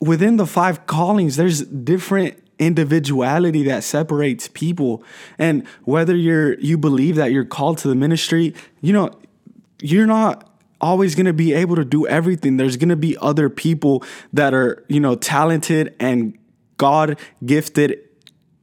within 0.00 0.36
the 0.36 0.46
five 0.46 0.86
callings, 0.86 1.36
there's 1.36 1.62
different 1.62 2.42
individuality 2.58 3.64
that 3.64 3.84
separates 3.84 4.48
people. 4.48 5.02
And 5.38 5.66
whether 5.84 6.16
you're 6.16 6.58
you 6.58 6.78
believe 6.78 7.16
that 7.16 7.32
you're 7.32 7.44
called 7.44 7.78
to 7.78 7.88
the 7.88 7.94
ministry, 7.94 8.54
you 8.80 8.92
know, 8.92 9.10
you're 9.80 10.06
not 10.06 10.50
always 10.80 11.14
going 11.14 11.26
to 11.26 11.32
be 11.32 11.52
able 11.52 11.76
to 11.76 11.84
do 11.84 12.06
everything. 12.06 12.56
There's 12.56 12.76
going 12.76 12.90
to 12.90 12.96
be 12.96 13.16
other 13.18 13.48
people 13.48 14.04
that 14.32 14.54
are, 14.54 14.84
you 14.88 15.00
know, 15.00 15.14
talented 15.14 15.94
and 15.98 16.36
God 16.76 17.18
gifted 17.44 18.00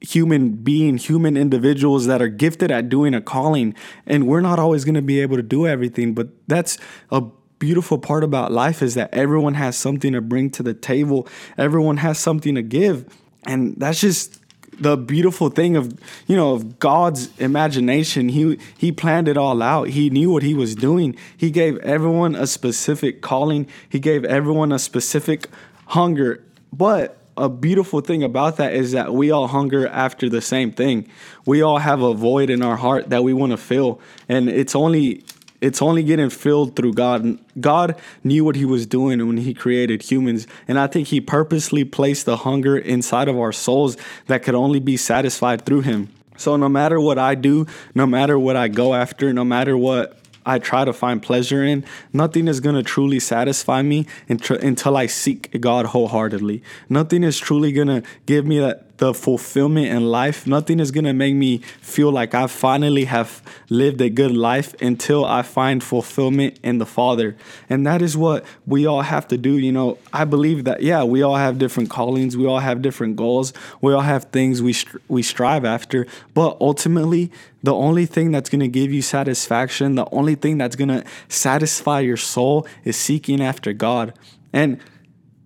human 0.03 0.51
being, 0.51 0.97
human 0.97 1.35
individuals 1.37 2.05
that 2.05 2.21
are 2.21 2.27
gifted 2.27 2.71
at 2.71 2.89
doing 2.89 3.13
a 3.13 3.21
calling. 3.21 3.73
And 4.05 4.27
we're 4.27 4.41
not 4.41 4.59
always 4.59 4.85
going 4.85 4.95
to 4.95 5.01
be 5.01 5.21
able 5.21 5.37
to 5.37 5.43
do 5.43 5.65
everything, 5.65 6.13
but 6.13 6.27
that's 6.47 6.77
a 7.09 7.23
beautiful 7.57 7.97
part 7.97 8.23
about 8.23 8.51
life 8.51 8.81
is 8.81 8.93
that 8.95 9.13
everyone 9.13 9.53
has 9.53 9.77
something 9.77 10.11
to 10.11 10.21
bring 10.21 10.49
to 10.51 10.61
the 10.61 10.73
table. 10.73 11.27
Everyone 11.57 11.97
has 11.97 12.19
something 12.19 12.55
to 12.55 12.61
give. 12.61 13.05
And 13.45 13.75
that's 13.77 14.01
just 14.01 14.39
the 14.79 14.97
beautiful 14.97 15.49
thing 15.49 15.75
of 15.75 15.97
you 16.27 16.35
know 16.35 16.53
of 16.53 16.79
God's 16.79 17.29
imagination. 17.39 18.29
He 18.29 18.57
he 18.77 18.91
planned 18.91 19.27
it 19.27 19.37
all 19.37 19.61
out. 19.61 19.89
He 19.89 20.09
knew 20.09 20.31
what 20.31 20.43
he 20.43 20.53
was 20.53 20.75
doing. 20.75 21.15
He 21.37 21.51
gave 21.51 21.77
everyone 21.77 22.35
a 22.35 22.47
specific 22.47 23.21
calling. 23.21 23.67
He 23.87 23.99
gave 23.99 24.25
everyone 24.25 24.71
a 24.71 24.79
specific 24.79 25.47
hunger. 25.87 26.43
But 26.71 27.22
a 27.37 27.49
beautiful 27.49 28.01
thing 28.01 28.23
about 28.23 28.57
that 28.57 28.73
is 28.73 28.91
that 28.91 29.13
we 29.13 29.31
all 29.31 29.47
hunger 29.47 29.87
after 29.87 30.29
the 30.29 30.41
same 30.41 30.71
thing. 30.71 31.07
We 31.45 31.61
all 31.61 31.79
have 31.79 32.01
a 32.01 32.13
void 32.13 32.49
in 32.49 32.61
our 32.61 32.77
heart 32.77 33.09
that 33.09 33.23
we 33.23 33.33
want 33.33 33.51
to 33.51 33.57
fill, 33.57 33.99
and 34.29 34.49
it's 34.49 34.75
only 34.75 35.23
it's 35.63 35.81
only 35.81 36.03
getting 36.03 36.29
filled 36.29 36.75
through 36.75 36.93
God. 36.93 37.39
God 37.59 37.95
knew 38.21 38.43
what 38.43 38.57
He 38.57 38.65
was 38.65 38.85
doing 38.85 39.25
when 39.25 39.37
He 39.37 39.53
created 39.53 40.01
humans. 40.01 40.45
And 40.67 40.77
I 40.77 40.87
think 40.87 41.07
He 41.07 41.21
purposely 41.21 41.85
placed 41.85 42.25
the 42.25 42.35
hunger 42.35 42.77
inside 42.77 43.29
of 43.29 43.39
our 43.39 43.53
souls 43.53 43.95
that 44.27 44.43
could 44.43 44.55
only 44.55 44.81
be 44.81 44.97
satisfied 44.97 45.65
through 45.65 45.81
Him. 45.81 46.09
So 46.35 46.57
no 46.57 46.67
matter 46.67 46.99
what 46.99 47.17
I 47.17 47.35
do, 47.35 47.65
no 47.95 48.05
matter 48.05 48.37
what 48.37 48.57
I 48.57 48.67
go 48.67 48.93
after, 48.93 49.31
no 49.31 49.45
matter 49.45 49.77
what 49.77 50.19
I 50.45 50.59
try 50.59 50.85
to 50.85 50.93
find 50.93 51.21
pleasure 51.21 51.63
in, 51.63 51.85
nothing 52.11 52.47
is 52.47 52.59
going 52.59 52.75
to 52.75 52.83
truly 52.83 53.19
satisfy 53.19 53.81
me 53.81 54.05
until 54.27 54.97
I 54.97 55.07
seek 55.07 55.59
God 55.61 55.87
wholeheartedly. 55.87 56.61
Nothing 56.89 57.23
is 57.23 57.37
truly 57.37 57.71
going 57.71 57.87
to 57.87 58.03
give 58.25 58.45
me 58.45 58.59
that 58.59 58.92
the 58.97 59.13
fulfillment 59.13 59.87
in 59.87 60.05
life. 60.05 60.45
Nothing 60.45 60.79
is 60.79 60.91
going 60.91 61.05
to 61.05 61.13
make 61.13 61.35
me 61.35 61.57
feel 61.81 62.11
like 62.11 62.35
I 62.35 62.47
finally 62.47 63.05
have 63.05 63.41
lived 63.69 63.99
a 64.01 64.09
good 64.09 64.31
life 64.31 64.79
until 64.81 65.25
I 65.25 65.41
find 65.41 65.83
fulfillment 65.83 66.59
in 66.63 66.77
the 66.77 66.85
Father. 66.85 67.35
And 67.69 67.85
that 67.87 68.01
is 68.01 68.15
what 68.15 68.45
we 68.65 68.85
all 68.85 69.01
have 69.01 69.27
to 69.29 69.37
do. 69.37 69.57
You 69.57 69.71
know, 69.71 69.97
I 70.11 70.25
believe 70.25 70.65
that, 70.65 70.83
yeah, 70.83 71.03
we 71.03 71.21
all 71.23 71.35
have 71.35 71.57
different 71.57 71.89
callings, 71.89 72.37
we 72.37 72.45
all 72.45 72.59
have 72.59 72.81
different 72.81 73.15
goals, 73.15 73.51
we 73.81 73.93
all 73.93 74.01
have 74.01 74.25
things 74.25 74.61
we, 74.61 74.73
str- 74.73 74.99
we 75.07 75.23
strive 75.23 75.65
after. 75.65 76.05
But 76.33 76.57
ultimately, 76.61 77.31
the 77.63 77.73
only 77.73 78.05
thing 78.05 78.31
that's 78.31 78.49
going 78.49 78.59
to 78.59 78.67
give 78.67 78.91
you 78.91 79.01
satisfaction, 79.01 79.95
the 79.95 80.07
only 80.11 80.35
thing 80.35 80.57
that's 80.57 80.75
going 80.75 80.89
to 80.89 81.03
satisfy 81.29 82.01
your 82.01 82.17
soul 82.17 82.67
is 82.83 82.95
seeking 82.95 83.41
after 83.41 83.73
God. 83.73 84.13
And, 84.51 84.79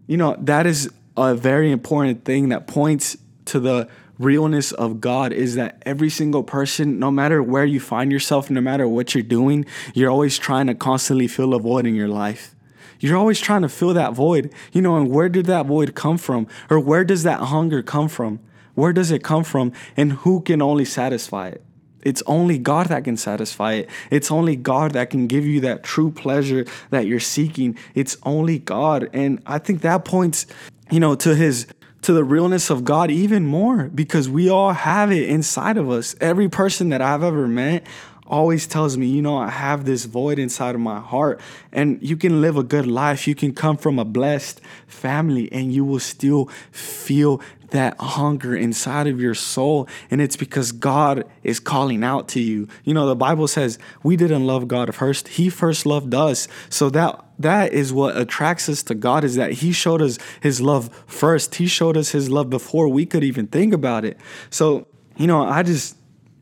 you 0.07 0.17
know, 0.17 0.35
that 0.39 0.65
is 0.65 0.91
a 1.15 1.33
very 1.33 1.71
important 1.71 2.25
thing 2.25 2.49
that 2.49 2.67
points 2.67 3.17
to 3.47 3.59
the 3.59 3.87
realness 4.19 4.71
of 4.71 4.99
God 4.99 5.31
is 5.31 5.55
that 5.55 5.81
every 5.85 6.09
single 6.09 6.43
person, 6.43 6.99
no 6.99 7.11
matter 7.11 7.41
where 7.41 7.65
you 7.65 7.79
find 7.79 8.11
yourself, 8.11 8.49
no 8.49 8.61
matter 8.61 8.87
what 8.87 9.13
you're 9.13 9.23
doing, 9.23 9.65
you're 9.93 10.09
always 10.09 10.37
trying 10.37 10.67
to 10.67 10.75
constantly 10.75 11.27
fill 11.27 11.53
a 11.53 11.59
void 11.59 11.85
in 11.85 11.95
your 11.95 12.07
life. 12.07 12.55
You're 12.99 13.17
always 13.17 13.39
trying 13.39 13.61
to 13.61 13.69
fill 13.69 13.93
that 13.93 14.13
void. 14.13 14.51
You 14.71 14.81
know, 14.81 14.97
and 14.97 15.11
where 15.11 15.29
did 15.29 15.45
that 15.45 15.67
void 15.67 15.93
come 15.93 16.17
from? 16.17 16.47
Or 16.69 16.79
where 16.79 17.03
does 17.03 17.23
that 17.23 17.39
hunger 17.39 17.83
come 17.83 18.07
from? 18.07 18.39
Where 18.73 18.93
does 18.93 19.11
it 19.11 19.23
come 19.23 19.43
from? 19.43 19.71
And 19.95 20.13
who 20.13 20.41
can 20.41 20.61
only 20.61 20.85
satisfy 20.85 21.49
it? 21.49 21.63
It's 22.03 22.23
only 22.25 22.57
God 22.57 22.87
that 22.87 23.03
can 23.03 23.17
satisfy 23.17 23.73
it. 23.73 23.89
It's 24.09 24.31
only 24.31 24.55
God 24.55 24.91
that 24.91 25.09
can 25.09 25.27
give 25.27 25.45
you 25.45 25.59
that 25.61 25.83
true 25.83 26.11
pleasure 26.11 26.65
that 26.89 27.05
you're 27.05 27.19
seeking. 27.19 27.77
It's 27.95 28.17
only 28.23 28.59
God. 28.59 29.09
And 29.13 29.41
I 29.45 29.59
think 29.59 29.81
that 29.81 30.05
points, 30.05 30.45
you 30.89 30.99
know, 30.99 31.15
to 31.15 31.35
his 31.35 31.67
to 32.01 32.13
the 32.13 32.23
realness 32.23 32.69
of 32.69 32.83
God 32.83 33.11
even 33.11 33.45
more 33.45 33.85
because 33.85 34.29
we 34.29 34.49
all 34.49 34.73
have 34.73 35.11
it 35.11 35.29
inside 35.29 35.77
of 35.77 35.89
us. 35.89 36.15
Every 36.21 36.49
person 36.49 36.89
that 36.89 37.01
I've 37.01 37.23
ever 37.23 37.47
met 37.47 37.85
always 38.27 38.67
tells 38.67 38.97
me, 38.97 39.07
you 39.07 39.21
know, 39.21 39.37
I 39.37 39.49
have 39.49 39.85
this 39.85 40.05
void 40.05 40.39
inside 40.39 40.75
of 40.75 40.81
my 40.81 40.99
heart. 40.99 41.39
And 41.71 41.99
you 42.01 42.17
can 42.17 42.41
live 42.41 42.57
a 42.57 42.63
good 42.63 42.87
life. 42.87 43.27
You 43.27 43.35
can 43.35 43.53
come 43.53 43.77
from 43.77 43.99
a 43.99 44.05
blessed 44.05 44.61
family 44.87 45.51
and 45.51 45.73
you 45.73 45.85
will 45.85 45.99
still 45.99 46.45
feel 46.71 47.41
that 47.69 47.99
hunger 47.99 48.55
inside 48.55 49.07
of 49.07 49.19
your 49.19 49.33
soul. 49.33 49.87
And 50.09 50.21
it's 50.21 50.35
because 50.35 50.71
God 50.71 51.25
is 51.43 51.59
calling 51.59 52.03
out 52.03 52.27
to 52.29 52.39
you. 52.39 52.67
You 52.83 52.93
know, 52.93 53.07
the 53.07 53.15
Bible 53.15 53.47
says 53.47 53.77
we 54.03 54.15
didn't 54.15 54.45
love 54.45 54.67
God 54.67 54.93
first, 54.95 55.27
He 55.29 55.49
first 55.49 55.85
loved 55.85 56.13
us. 56.13 56.47
So 56.69 56.89
that 56.91 57.23
that 57.39 57.73
is 57.73 57.93
what 57.93 58.17
attracts 58.17 58.67
us 58.67 58.81
to 58.83 58.95
God 58.95 59.23
is 59.23 59.35
that 59.35 59.53
He 59.53 59.71
showed 59.71 60.01
us 60.01 60.17
His 60.41 60.61
love 60.61 60.89
first. 61.05 61.55
He 61.55 61.67
showed 61.67 61.97
us 61.97 62.11
His 62.11 62.29
love 62.29 62.49
before 62.49 62.87
we 62.87 63.05
could 63.05 63.23
even 63.23 63.47
think 63.47 63.73
about 63.73 64.05
it. 64.05 64.17
So, 64.49 64.87
you 65.17 65.27
know, 65.27 65.43
I 65.43 65.63
just 65.63 65.96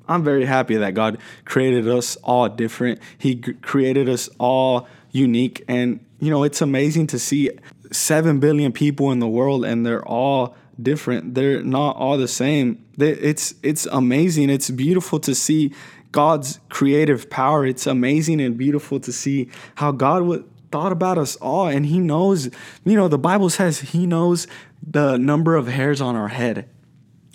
I'm 0.07 0.23
very 0.23 0.45
happy 0.45 0.75
that 0.77 0.93
God 0.93 1.17
created 1.45 1.87
us 1.87 2.15
all 2.17 2.49
different. 2.49 2.99
He 3.17 3.35
created 3.37 4.09
us 4.09 4.29
all 4.39 4.87
unique. 5.11 5.63
And, 5.67 5.99
you 6.19 6.29
know, 6.29 6.43
it's 6.43 6.61
amazing 6.61 7.07
to 7.07 7.19
see 7.19 7.49
7 7.91 8.39
billion 8.39 8.71
people 8.71 9.11
in 9.11 9.19
the 9.19 9.27
world 9.27 9.65
and 9.65 9.85
they're 9.85 10.05
all 10.05 10.55
different. 10.81 11.35
They're 11.35 11.63
not 11.63 11.95
all 11.95 12.17
the 12.17 12.27
same. 12.27 12.83
It's 12.97 13.55
it's 13.63 13.85
amazing. 13.87 14.49
It's 14.49 14.69
beautiful 14.69 15.19
to 15.21 15.33
see 15.33 15.73
God's 16.11 16.59
creative 16.69 17.29
power. 17.29 17.65
It's 17.65 17.87
amazing 17.87 18.41
and 18.41 18.57
beautiful 18.57 18.99
to 19.01 19.11
see 19.11 19.49
how 19.75 19.91
God 19.91 20.23
would 20.23 20.45
thought 20.71 20.91
about 20.91 21.17
us 21.17 21.37
all 21.37 21.67
and 21.67 21.85
he 21.85 21.99
knows, 21.99 22.49
you 22.83 22.95
know, 22.95 23.07
the 23.07 23.17
Bible 23.17 23.49
says 23.49 23.79
he 23.79 24.05
knows 24.05 24.45
the 24.85 25.15
number 25.17 25.55
of 25.55 25.67
hairs 25.67 26.01
on 26.01 26.15
our 26.15 26.27
head. 26.27 26.67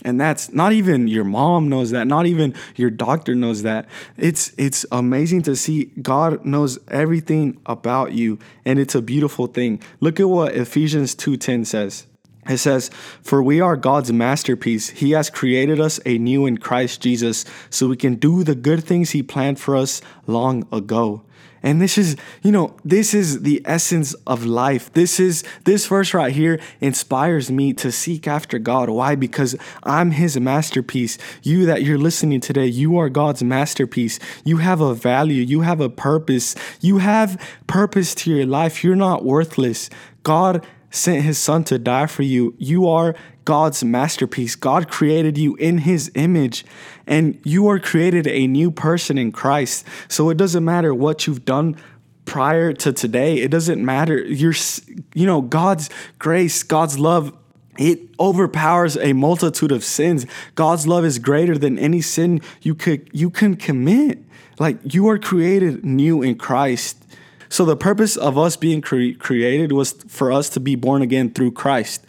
And 0.05 0.21
that's 0.21 0.53
not 0.53 0.73
even 0.73 1.09
your 1.09 1.25
mom 1.25 1.69
knows 1.69 1.91
that, 1.91 2.07
not 2.07 2.27
even 2.27 2.55
your 2.77 2.91
doctor 2.91 3.35
knows 3.35 3.63
that. 3.63 3.87
It's 4.17 4.53
it's 4.57 4.87
amazing 4.91 5.43
to 5.43 5.57
see 5.57 5.87
God 6.01 6.45
knows 6.45 6.79
everything 6.89 7.61
about 7.67 8.13
you 8.13 8.39
and 8.65 8.79
it's 8.79 8.95
a 8.95 9.03
beautiful 9.03 9.47
thing. 9.47 9.83
Look 10.01 10.19
at 10.19 10.29
what 10.29 10.55
Ephesians 10.55 11.15
2:10 11.15 11.67
says. 11.67 12.07
It 12.49 12.59
says, 12.59 12.91
For 13.23 13.43
we 13.43 13.61
are 13.61 13.77
God's 13.77 14.13
masterpiece. 14.13 14.89
He 14.89 15.11
has 15.11 15.29
created 15.29 15.79
us 15.79 15.99
anew 16.07 16.47
in 16.47 16.59
Christ 16.59 17.03
Jesus 17.03 17.45
so 17.69 17.89
we 17.89 17.97
can 17.97 18.15
do 18.15 18.43
the 18.43 18.55
good 18.55 18.83
things 18.83 19.11
He 19.11 19.23
planned 19.23 19.61
for 19.61 19.77
us 19.77 20.01
long 20.27 20.67
ago. 20.73 21.23
And 21.63 21.81
this 21.81 21.99
is, 21.99 22.17
you 22.43 22.51
know, 22.53 22.77
this 22.85 23.13
is 23.13 23.43
the 23.43 23.63
essence 23.65 24.15
of 24.27 24.47
life. 24.47 24.93
This 24.93 25.21
is, 25.21 25.45
this 25.65 25.87
verse 25.87 26.15
right 26.15 26.33
here 26.33 26.59
inspires 26.81 27.51
me 27.51 27.73
to 27.75 27.93
seek 27.93 28.27
after 28.27 28.59
God. 28.59 28.89
Why? 28.89 29.15
Because 29.15 29.57
I'm 29.83 30.13
His 30.13 30.39
masterpiece. 30.39 31.19
You 31.43 31.67
that 31.67 31.83
you're 31.83 31.99
listening 31.99 32.41
today, 32.41 32.67
you 32.67 32.99
are 32.99 33.09
God's 33.09 33.43
masterpiece. 33.43 34.19
You 34.45 34.59
have 34.59 34.81
a 34.81 34.95
value, 34.95 35.43
you 35.43 35.61
have 35.61 35.81
a 35.81 35.91
purpose, 35.91 36.55
you 36.81 36.99
have 36.99 37.41
purpose 37.67 38.15
to 38.17 38.31
your 38.31 38.47
life. 38.47 38.83
You're 38.83 38.97
not 38.97 39.25
worthless. 39.25 39.91
God 40.23 40.67
sent 40.91 41.25
his 41.25 41.39
son 41.39 41.65
to 41.65 41.79
die 41.79 42.07
for 42.07 42.23
you. 42.23 42.55
You 42.59 42.89
are 42.89 43.15
God's 43.45 43.83
masterpiece. 43.83 44.57
God 44.57 44.89
created 44.89 45.39
you 45.39 45.57
in 45.57 45.79
his 45.79 46.11
image, 46.15 46.65
and 47.07 47.41
you 47.45 47.69
are 47.69 47.79
created 47.79 48.27
a 48.27 48.47
new 48.47 48.71
person 48.71 49.19
in 49.19 49.33
Christ. 49.33 49.87
So 50.09 50.31
it 50.31 50.37
doesn't 50.37 50.65
matter 50.65 50.95
what 50.95 51.27
you've 51.27 51.45
done 51.45 51.77
prior 52.25 52.73
to 52.75 52.93
today. 52.93 53.39
It 53.39 53.51
doesn't 53.51 53.85
matter. 53.85 54.19
You're, 54.19 54.55
you 55.15 55.27
know, 55.27 55.41
God's 55.41 55.91
grace, 56.19 56.63
God's 56.63 56.99
love 56.99 57.37
it 57.79 58.01
overpowers 58.21 58.99
a 58.99 59.15
multitude 59.15 59.73
of 59.73 59.83
sins. 59.83 60.27
God's 60.55 60.87
love 60.87 61.03
is 61.05 61.19
greater 61.19 61.57
than 61.57 61.79
any 61.79 62.03
sin 62.03 62.43
you 62.61 62.75
could 62.75 63.09
you 63.13 63.31
can 63.31 63.57
commit. 63.57 64.19
Like 64.59 64.95
you 64.95 65.09
are 65.09 65.19
created 65.19 65.83
new 65.83 66.21
in 66.21 66.35
Christ. 66.35 67.03
So 67.49 67.65
the 67.65 67.77
purpose 67.77 68.17
of 68.17 68.37
us 68.37 68.57
being 68.57 68.83
cre- 68.83 69.13
created 69.19 69.73
was 69.73 69.93
for 70.09 70.31
us 70.31 70.51
to 70.51 70.61
be 70.61 70.77
born 70.77 71.01
again 71.01 71.31
through 71.31 71.53
Christ. 71.53 72.07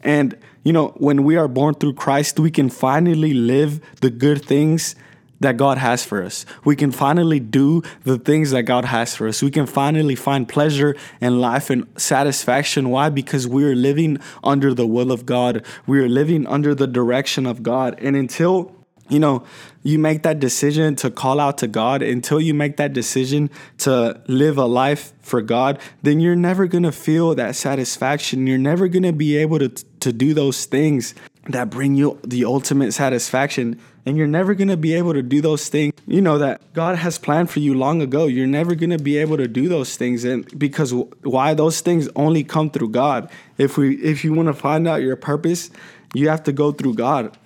And, 0.00 0.36
you 0.62 0.72
know, 0.72 0.88
when 0.96 1.24
we 1.24 1.36
are 1.36 1.48
born 1.48 1.74
through 1.74 1.94
Christ, 1.94 2.38
we 2.38 2.50
can 2.50 2.68
finally 2.68 3.32
live 3.32 3.80
the 4.00 4.10
good 4.10 4.44
things 4.44 4.94
that 5.40 5.56
God 5.56 5.78
has 5.78 6.04
for 6.04 6.22
us. 6.22 6.44
We 6.64 6.76
can 6.76 6.92
finally 6.92 7.40
do 7.40 7.82
the 8.04 8.18
things 8.18 8.50
that 8.50 8.64
God 8.64 8.84
has 8.84 9.16
for 9.16 9.26
us. 9.26 9.42
We 9.42 9.50
can 9.50 9.66
finally 9.66 10.14
find 10.14 10.46
pleasure 10.46 10.94
in 11.20 11.40
life 11.40 11.70
and 11.70 11.86
satisfaction. 11.96 12.90
Why? 12.90 13.08
Because 13.08 13.48
we 13.48 13.64
are 13.64 13.74
living 13.74 14.18
under 14.44 14.74
the 14.74 14.86
will 14.86 15.10
of 15.10 15.24
God. 15.24 15.64
We 15.86 15.98
are 16.00 16.08
living 16.08 16.46
under 16.46 16.74
the 16.74 16.86
direction 16.86 17.46
of 17.46 17.62
God. 17.62 17.98
And 18.00 18.16
until 18.16 18.76
you 19.10 19.18
know, 19.18 19.42
you 19.82 19.98
make 19.98 20.22
that 20.22 20.38
decision 20.38 20.94
to 20.96 21.10
call 21.10 21.40
out 21.40 21.58
to 21.58 21.66
God 21.66 22.00
until 22.00 22.40
you 22.40 22.54
make 22.54 22.76
that 22.76 22.92
decision 22.92 23.50
to 23.78 24.22
live 24.28 24.56
a 24.56 24.66
life 24.66 25.12
for 25.20 25.42
God, 25.42 25.80
then 26.02 26.20
you're 26.20 26.36
never 26.36 26.66
going 26.66 26.84
to 26.84 26.92
feel 26.92 27.34
that 27.34 27.56
satisfaction. 27.56 28.46
You're 28.46 28.58
never 28.58 28.86
going 28.86 29.02
to 29.02 29.12
be 29.12 29.36
able 29.36 29.58
to, 29.58 29.84
to 30.00 30.12
do 30.12 30.34
those 30.34 30.64
things 30.64 31.14
that 31.48 31.70
bring 31.70 31.94
you 31.94 32.18
the 32.24 32.44
ultimate 32.44 32.92
satisfaction. 32.92 33.80
And 34.06 34.16
you're 34.16 34.26
never 34.26 34.54
going 34.54 34.68
to 34.68 34.76
be 34.76 34.94
able 34.94 35.12
to 35.12 35.22
do 35.22 35.40
those 35.40 35.68
things, 35.68 35.92
you 36.06 36.20
know, 36.20 36.38
that 36.38 36.60
God 36.72 36.96
has 36.96 37.18
planned 37.18 37.50
for 37.50 37.60
you 37.60 37.74
long 37.74 38.00
ago. 38.00 38.26
You're 38.26 38.46
never 38.46 38.74
going 38.74 38.90
to 38.90 38.98
be 38.98 39.18
able 39.18 39.36
to 39.36 39.46
do 39.46 39.68
those 39.68 39.96
things. 39.96 40.24
And 40.24 40.46
because 40.58 40.94
why 41.22 41.54
those 41.54 41.80
things 41.80 42.08
only 42.16 42.42
come 42.42 42.70
through 42.70 42.90
God. 42.90 43.30
If 43.58 43.76
we, 43.76 43.96
if 43.96 44.24
you 44.24 44.32
want 44.32 44.48
to 44.48 44.54
find 44.54 44.88
out 44.88 45.02
your 45.02 45.16
purpose, 45.16 45.70
you 46.14 46.28
have 46.28 46.42
to 46.44 46.52
go 46.52 46.72
through 46.72 46.94
God. 46.94 47.36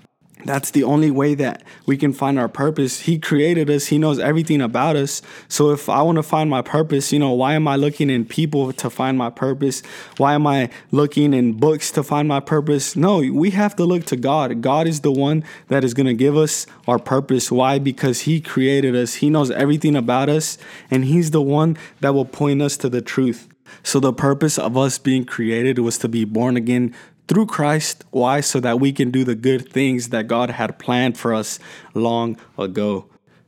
That's 0.45 0.71
the 0.71 0.85
only 0.85 1.11
way 1.11 1.35
that 1.37 1.63
we 1.87 1.97
can 1.97 2.13
find 2.13 2.39
our 2.39 2.49
purpose. 2.49 3.01
He 3.01 3.19
created 3.19 3.71
us, 3.71 3.87
He 3.87 3.99
knows 3.99 4.19
everything 4.19 4.61
about 4.61 4.97
us. 4.97 5.23
So 5.49 5.71
if 5.71 5.89
I 5.89 6.03
want 6.03 6.17
to 6.17 6.23
find 6.23 6.51
my 6.51 6.61
purpose, 6.61 7.13
you 7.13 7.19
know, 7.19 7.33
why 7.33 7.55
am 7.55 7.67
I 7.67 7.77
looking 7.77 8.11
in 8.11 8.27
people 8.27 8.73
to 8.75 8.91
find 8.91 9.17
my 9.17 9.31
purpose? 9.31 9.83
Why 10.19 10.35
am 10.35 10.47
I 10.47 10.69
looking 10.91 11.33
in 11.33 11.55
books 11.55 11.91
to 11.93 12.03
find 12.03 12.29
my 12.29 12.41
purpose? 12.41 12.95
No, 12.95 13.19
we 13.19 13.51
have 13.51 13.75
to 13.77 13.85
look 13.85 14.05
to 14.07 14.17
God. 14.17 14.61
God 14.61 14.87
is 14.87 15.01
the 15.01 15.13
one 15.13 15.45
that 15.69 15.83
is 15.83 15.95
going 15.95 16.07
to 16.07 16.15
give 16.15 16.37
us 16.37 16.67
our 16.87 16.99
purpose. 16.99 17.51
Why? 17.51 17.79
Because 17.79 18.23
He 18.23 18.41
created 18.41 18.95
us, 18.95 19.15
He 19.15 19.31
knows 19.31 19.51
everything 19.51 19.97
about 19.97 20.29
us, 20.29 20.59
and 20.91 21.07
He's 21.07 21.31
the 21.31 21.43
one 21.43 21.77
that 22.01 22.13
will 22.13 22.27
point 22.27 22.61
us 22.61 22.77
to 22.79 22.89
the 22.89 23.01
truth. 23.01 23.49
So, 23.83 23.99
the 23.99 24.13
purpose 24.13 24.59
of 24.59 24.77
us 24.77 24.99
being 24.99 25.25
created 25.25 25.79
was 25.79 25.99
to 25.99 26.09
be 26.09 26.25
born 26.25 26.57
again 26.57 26.95
through 27.29 27.47
Christ. 27.47 28.05
Why? 28.11 28.41
So 28.41 28.61
that 28.61 28.81
we 28.81 28.93
can 28.93 29.11
do 29.11 29.25
the 29.25 29.35
good 29.35 29.71
things 29.71 30.09
that 30.11 30.27
God 30.27 30.51
had 30.51 30.79
planned 30.79 31.19
for 31.19 31.35
us 31.35 31.59
long 31.95 32.39
ago. 32.59 33.07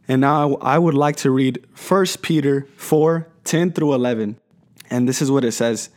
And 0.08 0.20
now 0.20 0.54
I 0.56 0.78
would 0.78 0.94
like 0.94 1.16
to 1.16 1.30
read 1.30 1.64
1 1.88 2.06
Peter 2.22 2.66
4 2.76 3.28
10 3.44 3.72
through 3.72 3.94
11. 3.94 4.38
And 4.90 5.08
this 5.08 5.20
is 5.20 5.30
what 5.30 5.44
it 5.44 5.52
says. 5.52 5.90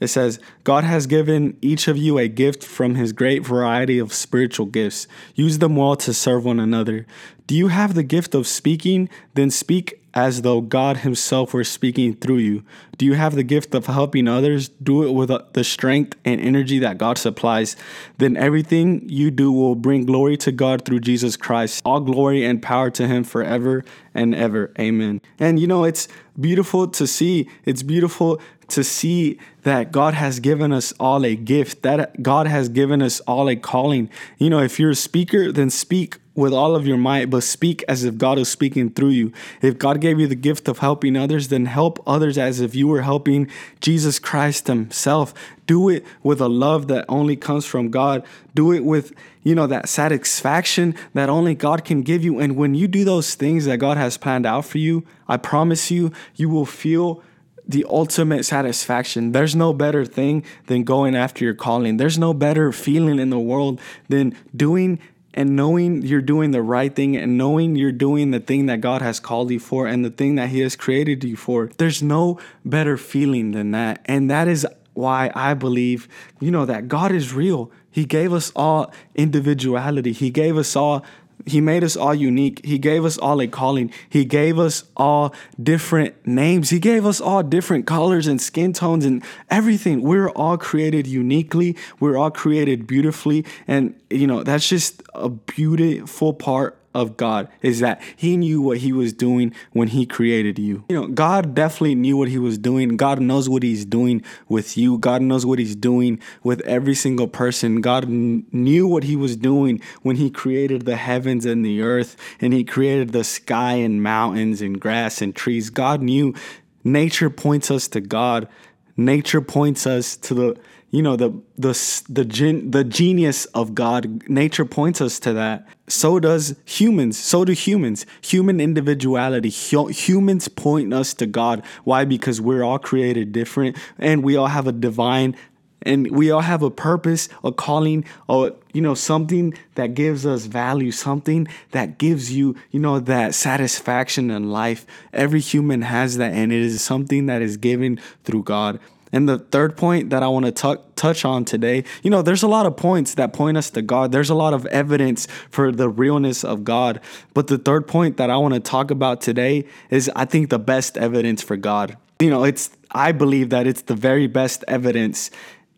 It 0.00 0.08
says, 0.08 0.38
God 0.64 0.84
has 0.84 1.06
given 1.06 1.56
each 1.60 1.88
of 1.88 1.96
you 1.96 2.18
a 2.18 2.28
gift 2.28 2.64
from 2.64 2.94
his 2.94 3.12
great 3.12 3.44
variety 3.44 3.98
of 3.98 4.12
spiritual 4.12 4.66
gifts. 4.66 5.06
Use 5.34 5.58
them 5.58 5.76
well 5.76 5.96
to 5.96 6.14
serve 6.14 6.44
one 6.44 6.60
another. 6.60 7.06
Do 7.46 7.56
you 7.56 7.68
have 7.68 7.94
the 7.94 8.02
gift 8.02 8.34
of 8.34 8.46
speaking? 8.46 9.08
Then 9.34 9.50
speak 9.50 10.02
as 10.14 10.42
though 10.42 10.60
God 10.60 10.98
himself 10.98 11.54
were 11.54 11.64
speaking 11.64 12.14
through 12.14 12.38
you. 12.38 12.64
Do 12.96 13.06
you 13.06 13.14
have 13.14 13.34
the 13.34 13.42
gift 13.42 13.74
of 13.74 13.86
helping 13.86 14.26
others? 14.26 14.68
Do 14.68 15.04
it 15.04 15.12
with 15.12 15.30
uh, 15.30 15.42
the 15.52 15.62
strength 15.62 16.16
and 16.24 16.40
energy 16.40 16.78
that 16.80 16.98
God 16.98 17.18
supplies. 17.18 17.76
Then 18.18 18.36
everything 18.36 19.08
you 19.08 19.30
do 19.30 19.52
will 19.52 19.76
bring 19.76 20.06
glory 20.06 20.36
to 20.38 20.52
God 20.52 20.84
through 20.84 21.00
Jesus 21.00 21.36
Christ. 21.36 21.82
All 21.84 22.00
glory 22.00 22.44
and 22.44 22.60
power 22.60 22.90
to 22.90 23.06
him 23.06 23.22
forever 23.22 23.84
and 24.14 24.34
ever. 24.34 24.72
Amen. 24.78 25.20
And 25.38 25.60
you 25.60 25.66
know, 25.66 25.84
it's 25.84 26.08
beautiful 26.38 26.88
to 26.88 27.06
see. 27.06 27.48
It's 27.64 27.82
beautiful 27.82 28.40
to 28.68 28.84
see 28.84 29.38
that 29.62 29.90
God 29.92 30.14
has 30.14 30.40
given 30.40 30.72
us 30.72 30.92
all 31.00 31.24
a 31.24 31.34
gift, 31.34 31.82
that 31.82 32.22
God 32.22 32.46
has 32.46 32.68
given 32.68 33.02
us 33.02 33.20
all 33.20 33.48
a 33.48 33.56
calling. 33.56 34.10
You 34.38 34.50
know, 34.50 34.60
if 34.60 34.78
you're 34.78 34.90
a 34.90 34.94
speaker, 34.94 35.50
then 35.50 35.70
speak 35.70 36.18
with 36.34 36.52
all 36.52 36.76
of 36.76 36.86
your 36.86 36.96
might, 36.96 37.28
but 37.28 37.42
speak 37.42 37.82
as 37.88 38.04
if 38.04 38.16
God 38.16 38.38
is 38.38 38.48
speaking 38.48 38.90
through 38.90 39.08
you. 39.08 39.32
If 39.60 39.76
God 39.76 40.00
gave 40.00 40.20
you 40.20 40.28
the 40.28 40.36
gift 40.36 40.68
of 40.68 40.78
helping 40.78 41.16
others, 41.16 41.48
then 41.48 41.66
help 41.66 42.00
others 42.06 42.38
as 42.38 42.60
if 42.60 42.76
you 42.76 42.86
were 42.86 43.02
helping 43.02 43.50
Jesus 43.80 44.20
Christ 44.20 44.68
Himself. 44.68 45.34
Do 45.66 45.88
it 45.88 46.04
with 46.22 46.40
a 46.40 46.48
love 46.48 46.86
that 46.88 47.04
only 47.08 47.34
comes 47.34 47.66
from 47.66 47.90
God. 47.90 48.24
Do 48.54 48.70
it 48.70 48.84
with, 48.84 49.12
you 49.42 49.56
know, 49.56 49.66
that 49.66 49.88
satisfaction 49.88 50.94
that 51.12 51.28
only 51.28 51.56
God 51.56 51.84
can 51.84 52.02
give 52.02 52.22
you. 52.22 52.38
And 52.38 52.56
when 52.56 52.74
you 52.74 52.86
do 52.86 53.04
those 53.04 53.34
things 53.34 53.64
that 53.64 53.78
God 53.78 53.96
has 53.96 54.16
planned 54.16 54.46
out 54.46 54.64
for 54.64 54.78
you, 54.78 55.04
I 55.26 55.38
promise 55.38 55.90
you, 55.90 56.12
you 56.36 56.48
will 56.48 56.66
feel 56.66 57.20
the 57.68 57.84
ultimate 57.88 58.44
satisfaction. 58.44 59.32
There's 59.32 59.54
no 59.54 59.72
better 59.72 60.04
thing 60.04 60.44
than 60.66 60.84
going 60.84 61.14
after 61.14 61.44
your 61.44 61.54
calling. 61.54 61.98
There's 61.98 62.18
no 62.18 62.32
better 62.32 62.72
feeling 62.72 63.18
in 63.18 63.30
the 63.30 63.38
world 63.38 63.80
than 64.08 64.34
doing 64.56 64.98
and 65.34 65.54
knowing 65.54 66.02
you're 66.02 66.22
doing 66.22 66.50
the 66.50 66.62
right 66.62 66.96
thing 66.96 67.16
and 67.16 67.36
knowing 67.36 67.76
you're 67.76 67.92
doing 67.92 68.30
the 68.30 68.40
thing 68.40 68.66
that 68.66 68.80
God 68.80 69.02
has 69.02 69.20
called 69.20 69.50
you 69.50 69.60
for 69.60 69.86
and 69.86 70.04
the 70.04 70.10
thing 70.10 70.34
that 70.36 70.48
He 70.48 70.60
has 70.60 70.74
created 70.74 71.22
you 71.22 71.36
for. 71.36 71.70
There's 71.76 72.02
no 72.02 72.40
better 72.64 72.96
feeling 72.96 73.52
than 73.52 73.70
that. 73.72 74.00
And 74.06 74.30
that 74.30 74.48
is 74.48 74.66
why 74.94 75.30
I 75.34 75.54
believe, 75.54 76.08
you 76.40 76.50
know, 76.50 76.64
that 76.64 76.88
God 76.88 77.12
is 77.12 77.32
real. 77.32 77.70
He 77.90 78.04
gave 78.04 78.32
us 78.32 78.50
all 78.56 78.92
individuality, 79.14 80.12
He 80.12 80.30
gave 80.30 80.56
us 80.56 80.74
all 80.74 81.04
he 81.46 81.60
made 81.60 81.84
us 81.84 81.96
all 81.96 82.14
unique. 82.14 82.64
He 82.64 82.78
gave 82.78 83.04
us 83.04 83.18
all 83.18 83.40
a 83.40 83.46
calling. 83.46 83.92
He 84.08 84.24
gave 84.24 84.58
us 84.58 84.84
all 84.96 85.34
different 85.62 86.26
names. 86.26 86.70
He 86.70 86.78
gave 86.78 87.06
us 87.06 87.20
all 87.20 87.42
different 87.42 87.86
colors 87.86 88.26
and 88.26 88.40
skin 88.40 88.72
tones 88.72 89.04
and 89.04 89.22
everything. 89.50 90.02
We're 90.02 90.30
all 90.30 90.58
created 90.58 91.06
uniquely. 91.06 91.76
We're 92.00 92.16
all 92.16 92.30
created 92.30 92.86
beautifully. 92.86 93.44
And, 93.66 93.98
you 94.10 94.26
know, 94.26 94.42
that's 94.42 94.68
just 94.68 95.02
a 95.14 95.28
beautiful 95.28 96.32
part 96.32 96.78
of 96.98 97.16
God 97.16 97.48
is 97.62 97.78
that 97.80 98.02
he 98.16 98.36
knew 98.36 98.60
what 98.60 98.78
he 98.78 98.92
was 98.92 99.12
doing 99.12 99.54
when 99.72 99.88
he 99.88 100.04
created 100.04 100.58
you. 100.58 100.84
You 100.88 101.00
know, 101.00 101.06
God 101.06 101.54
definitely 101.54 101.94
knew 101.94 102.16
what 102.16 102.28
he 102.28 102.38
was 102.38 102.58
doing. 102.58 102.96
God 102.96 103.20
knows 103.20 103.48
what 103.48 103.62
he's 103.62 103.84
doing 103.84 104.22
with 104.48 104.76
you. 104.76 104.98
God 104.98 105.22
knows 105.22 105.46
what 105.46 105.58
he's 105.58 105.76
doing 105.76 106.20
with 106.42 106.60
every 106.62 106.94
single 106.94 107.28
person. 107.28 107.80
God 107.80 108.08
knew 108.08 108.88
what 108.88 109.04
he 109.04 109.14
was 109.14 109.36
doing 109.36 109.80
when 110.02 110.16
he 110.16 110.28
created 110.28 110.84
the 110.84 110.96
heavens 110.96 111.46
and 111.46 111.64
the 111.64 111.82
earth 111.82 112.16
and 112.40 112.52
he 112.52 112.64
created 112.64 113.12
the 113.12 113.24
sky 113.24 113.74
and 113.74 114.02
mountains 114.02 114.60
and 114.60 114.80
grass 114.80 115.22
and 115.22 115.34
trees. 115.34 115.70
God 115.70 116.02
knew 116.02 116.34
nature 116.82 117.30
points 117.30 117.70
us 117.70 117.86
to 117.88 118.00
God. 118.00 118.48
Nature 118.96 119.40
points 119.40 119.86
us 119.86 120.16
to 120.16 120.34
the 120.34 120.56
you 120.90 121.02
know 121.02 121.16
the 121.16 121.30
the 121.56 122.02
the 122.08 122.24
gen, 122.24 122.70
the 122.70 122.84
genius 122.84 123.44
of 123.46 123.74
God. 123.74 124.28
Nature 124.28 124.64
points 124.64 125.00
us 125.00 125.18
to 125.20 125.32
that. 125.34 125.66
So 125.86 126.18
does 126.18 126.56
humans. 126.64 127.18
So 127.18 127.44
do 127.44 127.52
humans. 127.52 128.06
Human 128.22 128.60
individuality. 128.60 129.50
Humans 129.50 130.48
point 130.48 130.94
us 130.94 131.12
to 131.14 131.26
God. 131.26 131.62
Why? 131.84 132.04
Because 132.04 132.40
we're 132.40 132.62
all 132.62 132.78
created 132.78 133.32
different, 133.32 133.76
and 133.98 134.22
we 134.22 134.36
all 134.36 134.46
have 134.46 134.66
a 134.66 134.72
divine. 134.72 135.36
And 135.82 136.10
we 136.10 136.32
all 136.32 136.40
have 136.40 136.64
a 136.64 136.72
purpose, 136.72 137.28
a 137.44 137.52
calling, 137.52 138.04
or 138.26 138.52
you 138.72 138.80
know, 138.80 138.94
something 138.94 139.54
that 139.76 139.94
gives 139.94 140.26
us 140.26 140.46
value, 140.46 140.90
something 140.90 141.46
that 141.70 141.98
gives 141.98 142.32
you, 142.32 142.56
you 142.72 142.80
know, 142.80 142.98
that 142.98 143.32
satisfaction 143.34 144.28
in 144.32 144.50
life. 144.50 144.84
Every 145.12 145.38
human 145.38 145.82
has 145.82 146.16
that, 146.16 146.32
and 146.32 146.52
it 146.52 146.60
is 146.60 146.82
something 146.82 147.26
that 147.26 147.42
is 147.42 147.56
given 147.56 148.00
through 148.24 148.42
God. 148.42 148.80
And 149.12 149.28
the 149.28 149.38
third 149.38 149.76
point 149.76 150.10
that 150.10 150.22
I 150.22 150.28
want 150.28 150.46
to 150.46 150.52
t- 150.52 150.82
touch 150.96 151.24
on 151.24 151.44
today, 151.44 151.84
you 152.02 152.10
know, 152.10 152.22
there's 152.22 152.42
a 152.42 152.48
lot 152.48 152.66
of 152.66 152.76
points 152.76 153.14
that 153.14 153.32
point 153.32 153.56
us 153.56 153.70
to 153.70 153.82
God. 153.82 154.12
There's 154.12 154.30
a 154.30 154.34
lot 154.34 154.54
of 154.54 154.66
evidence 154.66 155.26
for 155.50 155.72
the 155.72 155.88
realness 155.88 156.44
of 156.44 156.64
God. 156.64 157.00
But 157.34 157.46
the 157.46 157.58
third 157.58 157.86
point 157.86 158.16
that 158.18 158.30
I 158.30 158.36
want 158.36 158.54
to 158.54 158.60
talk 158.60 158.90
about 158.90 159.20
today 159.20 159.64
is, 159.90 160.10
I 160.14 160.24
think, 160.24 160.50
the 160.50 160.58
best 160.58 160.96
evidence 160.98 161.42
for 161.42 161.56
God. 161.56 161.96
You 162.20 162.30
know, 162.30 162.44
it's, 162.44 162.70
I 162.90 163.12
believe 163.12 163.50
that 163.50 163.66
it's 163.66 163.82
the 163.82 163.94
very 163.94 164.26
best 164.26 164.64
evidence, 164.68 165.30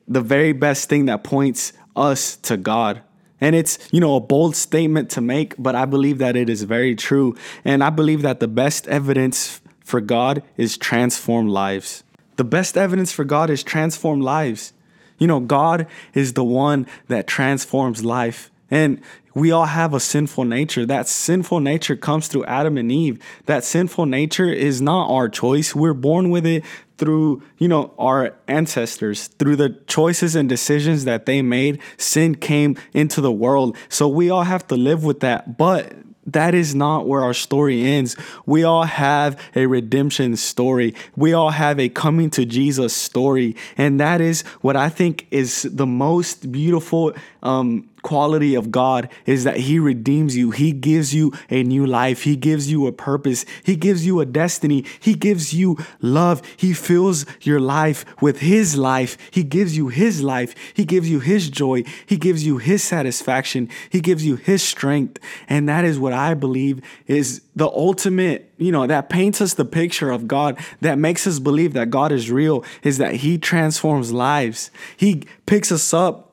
the 0.08 0.22
very 0.22 0.52
best 0.52 0.88
thing 0.88 1.06
that 1.06 1.22
points 1.22 1.72
us 1.94 2.36
to 2.36 2.56
God. 2.56 3.02
And 3.40 3.56
it's, 3.56 3.78
you 3.90 4.00
know, 4.00 4.16
a 4.16 4.20
bold 4.20 4.54
statement 4.54 5.10
to 5.10 5.20
make, 5.20 5.54
but 5.58 5.74
I 5.74 5.86
believe 5.86 6.18
that 6.18 6.36
it 6.36 6.50
is 6.50 6.62
very 6.64 6.94
true. 6.94 7.36
And 7.64 7.82
I 7.82 7.90
believe 7.90 8.22
that 8.22 8.40
the 8.40 8.48
best 8.48 8.86
evidence 8.88 9.60
for 9.84 10.00
God 10.00 10.42
is 10.56 10.76
transformed 10.76 11.50
lives. 11.50 12.04
The 12.40 12.44
best 12.44 12.78
evidence 12.78 13.12
for 13.12 13.22
God 13.22 13.50
is 13.50 13.62
transformed 13.62 14.22
lives. 14.22 14.72
You 15.18 15.26
know, 15.26 15.40
God 15.40 15.86
is 16.14 16.32
the 16.32 16.42
one 16.42 16.86
that 17.06 17.26
transforms 17.26 18.02
life. 18.02 18.50
And 18.70 19.02
we 19.34 19.52
all 19.52 19.66
have 19.66 19.92
a 19.92 20.00
sinful 20.00 20.46
nature. 20.46 20.86
That 20.86 21.06
sinful 21.06 21.60
nature 21.60 21.96
comes 21.96 22.28
through 22.28 22.46
Adam 22.46 22.78
and 22.78 22.90
Eve. 22.90 23.22
That 23.44 23.62
sinful 23.62 24.06
nature 24.06 24.50
is 24.50 24.80
not 24.80 25.10
our 25.10 25.28
choice. 25.28 25.74
We're 25.74 25.92
born 25.92 26.30
with 26.30 26.46
it 26.46 26.64
through, 26.96 27.42
you 27.58 27.68
know, 27.68 27.92
our 27.98 28.34
ancestors, 28.48 29.26
through 29.26 29.56
the 29.56 29.78
choices 29.86 30.34
and 30.34 30.48
decisions 30.48 31.04
that 31.04 31.26
they 31.26 31.42
made. 31.42 31.78
Sin 31.98 32.34
came 32.34 32.78
into 32.94 33.20
the 33.20 33.30
world. 33.30 33.76
So 33.90 34.08
we 34.08 34.30
all 34.30 34.44
have 34.44 34.66
to 34.68 34.76
live 34.76 35.04
with 35.04 35.20
that. 35.20 35.58
But 35.58 35.92
that 36.26 36.54
is 36.54 36.74
not 36.74 37.06
where 37.06 37.22
our 37.22 37.34
story 37.34 37.82
ends. 37.84 38.16
We 38.46 38.62
all 38.62 38.84
have 38.84 39.40
a 39.56 39.66
redemption 39.66 40.36
story. 40.36 40.94
We 41.16 41.32
all 41.32 41.50
have 41.50 41.80
a 41.80 41.88
coming 41.88 42.30
to 42.30 42.44
Jesus 42.44 42.94
story. 42.94 43.56
And 43.76 43.98
that 44.00 44.20
is 44.20 44.42
what 44.60 44.76
I 44.76 44.90
think 44.90 45.26
is 45.30 45.62
the 45.62 45.86
most 45.86 46.52
beautiful 46.52 47.14
um, 47.42 47.88
quality 48.02 48.54
of 48.54 48.70
God 48.70 49.08
is 49.26 49.44
that 49.44 49.58
He 49.58 49.78
redeems 49.78 50.36
you. 50.36 50.50
He 50.50 50.72
gives 50.72 51.14
you 51.14 51.32
a 51.48 51.62
new 51.62 51.86
life. 51.86 52.22
He 52.22 52.36
gives 52.36 52.70
you 52.70 52.86
a 52.86 52.92
purpose. 52.92 53.44
He 53.64 53.76
gives 53.76 54.06
you 54.06 54.20
a 54.20 54.26
destiny. 54.26 54.84
He 54.98 55.14
gives 55.14 55.52
you 55.52 55.76
love. 56.00 56.42
He 56.56 56.72
fills 56.72 57.26
your 57.40 57.60
life 57.60 58.04
with 58.20 58.40
His 58.40 58.76
life. 58.76 59.16
He 59.30 59.42
gives 59.42 59.76
you 59.76 59.88
His 59.88 60.22
life. 60.22 60.54
He 60.74 60.84
gives 60.84 61.10
you 61.10 61.20
His 61.20 61.50
joy. 61.50 61.84
He 62.06 62.16
gives 62.16 62.44
you 62.44 62.58
His 62.58 62.82
satisfaction. 62.82 63.68
He 63.90 64.00
gives 64.00 64.24
you 64.24 64.36
His 64.36 64.62
strength. 64.62 65.18
And 65.48 65.68
that 65.68 65.84
is 65.84 65.98
what 65.98 66.12
I 66.12 66.34
believe 66.34 66.80
is 67.06 67.42
the 67.56 67.68
ultimate, 67.68 68.52
you 68.58 68.72
know, 68.72 68.86
that 68.86 69.08
paints 69.08 69.40
us 69.40 69.54
the 69.54 69.64
picture 69.64 70.10
of 70.10 70.26
God, 70.26 70.58
that 70.80 70.98
makes 70.98 71.26
us 71.26 71.38
believe 71.38 71.72
that 71.74 71.90
God 71.90 72.12
is 72.12 72.30
real, 72.30 72.64
is 72.82 72.98
that 72.98 73.16
He 73.16 73.38
transforms 73.38 74.12
lives. 74.12 74.70
He 74.96 75.24
picks 75.46 75.70
us 75.70 75.92
up 75.92 76.29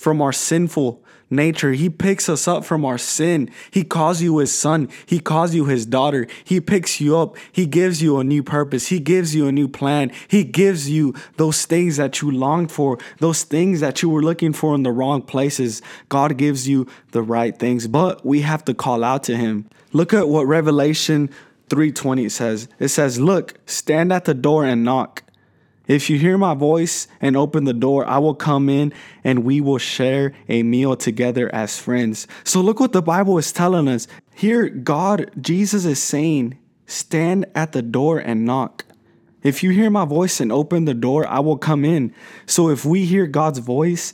from 0.00 0.22
our 0.22 0.32
sinful 0.32 1.04
nature. 1.28 1.72
He 1.72 1.90
picks 1.90 2.30
us 2.30 2.48
up 2.48 2.64
from 2.64 2.86
our 2.86 2.96
sin. 2.96 3.50
He 3.70 3.84
calls 3.84 4.22
you 4.22 4.38
his 4.38 4.58
son. 4.58 4.88
He 5.04 5.20
calls 5.20 5.54
you 5.54 5.66
his 5.66 5.84
daughter. 5.84 6.26
He 6.42 6.58
picks 6.58 7.02
you 7.02 7.18
up. 7.18 7.36
He 7.52 7.66
gives 7.66 8.00
you 8.00 8.18
a 8.18 8.24
new 8.24 8.42
purpose. 8.42 8.86
He 8.86 8.98
gives 8.98 9.34
you 9.34 9.46
a 9.46 9.52
new 9.52 9.68
plan. 9.68 10.10
He 10.26 10.42
gives 10.42 10.88
you 10.88 11.14
those 11.36 11.66
things 11.66 11.98
that 11.98 12.22
you 12.22 12.30
longed 12.30 12.72
for, 12.72 12.96
those 13.18 13.42
things 13.42 13.80
that 13.80 14.00
you 14.00 14.08
were 14.08 14.22
looking 14.22 14.54
for 14.54 14.74
in 14.74 14.84
the 14.84 14.90
wrong 14.90 15.20
places. 15.20 15.82
God 16.08 16.38
gives 16.38 16.66
you 16.66 16.86
the 17.12 17.20
right 17.20 17.56
things, 17.58 17.86
but 17.86 18.24
we 18.24 18.40
have 18.40 18.64
to 18.64 18.72
call 18.72 19.04
out 19.04 19.22
to 19.24 19.36
him. 19.36 19.68
Look 19.92 20.14
at 20.14 20.30
what 20.30 20.46
Revelation 20.46 21.28
3:20 21.68 22.30
says. 22.30 22.68
It 22.78 22.88
says, 22.88 23.20
"Look, 23.20 23.54
stand 23.66 24.14
at 24.14 24.24
the 24.24 24.34
door 24.34 24.64
and 24.64 24.82
knock. 24.82 25.24
If 25.90 26.08
you 26.08 26.20
hear 26.20 26.38
my 26.38 26.54
voice 26.54 27.08
and 27.20 27.36
open 27.36 27.64
the 27.64 27.72
door, 27.72 28.06
I 28.06 28.18
will 28.18 28.36
come 28.36 28.68
in 28.68 28.92
and 29.24 29.42
we 29.42 29.60
will 29.60 29.78
share 29.78 30.32
a 30.48 30.62
meal 30.62 30.94
together 30.94 31.52
as 31.52 31.80
friends. 31.80 32.28
So 32.44 32.60
look 32.60 32.78
what 32.78 32.92
the 32.92 33.02
Bible 33.02 33.36
is 33.38 33.50
telling 33.50 33.88
us. 33.88 34.06
Here, 34.32 34.68
God, 34.68 35.32
Jesus 35.40 35.84
is 35.84 36.00
saying, 36.00 36.56
stand 36.86 37.46
at 37.56 37.72
the 37.72 37.82
door 37.82 38.20
and 38.20 38.44
knock. 38.44 38.84
If 39.42 39.64
you 39.64 39.70
hear 39.70 39.90
my 39.90 40.04
voice 40.04 40.38
and 40.38 40.52
open 40.52 40.84
the 40.84 40.94
door, 40.94 41.26
I 41.26 41.40
will 41.40 41.58
come 41.58 41.84
in. 41.84 42.14
So 42.46 42.68
if 42.68 42.84
we 42.84 43.04
hear 43.04 43.26
God's 43.26 43.58
voice, 43.58 44.12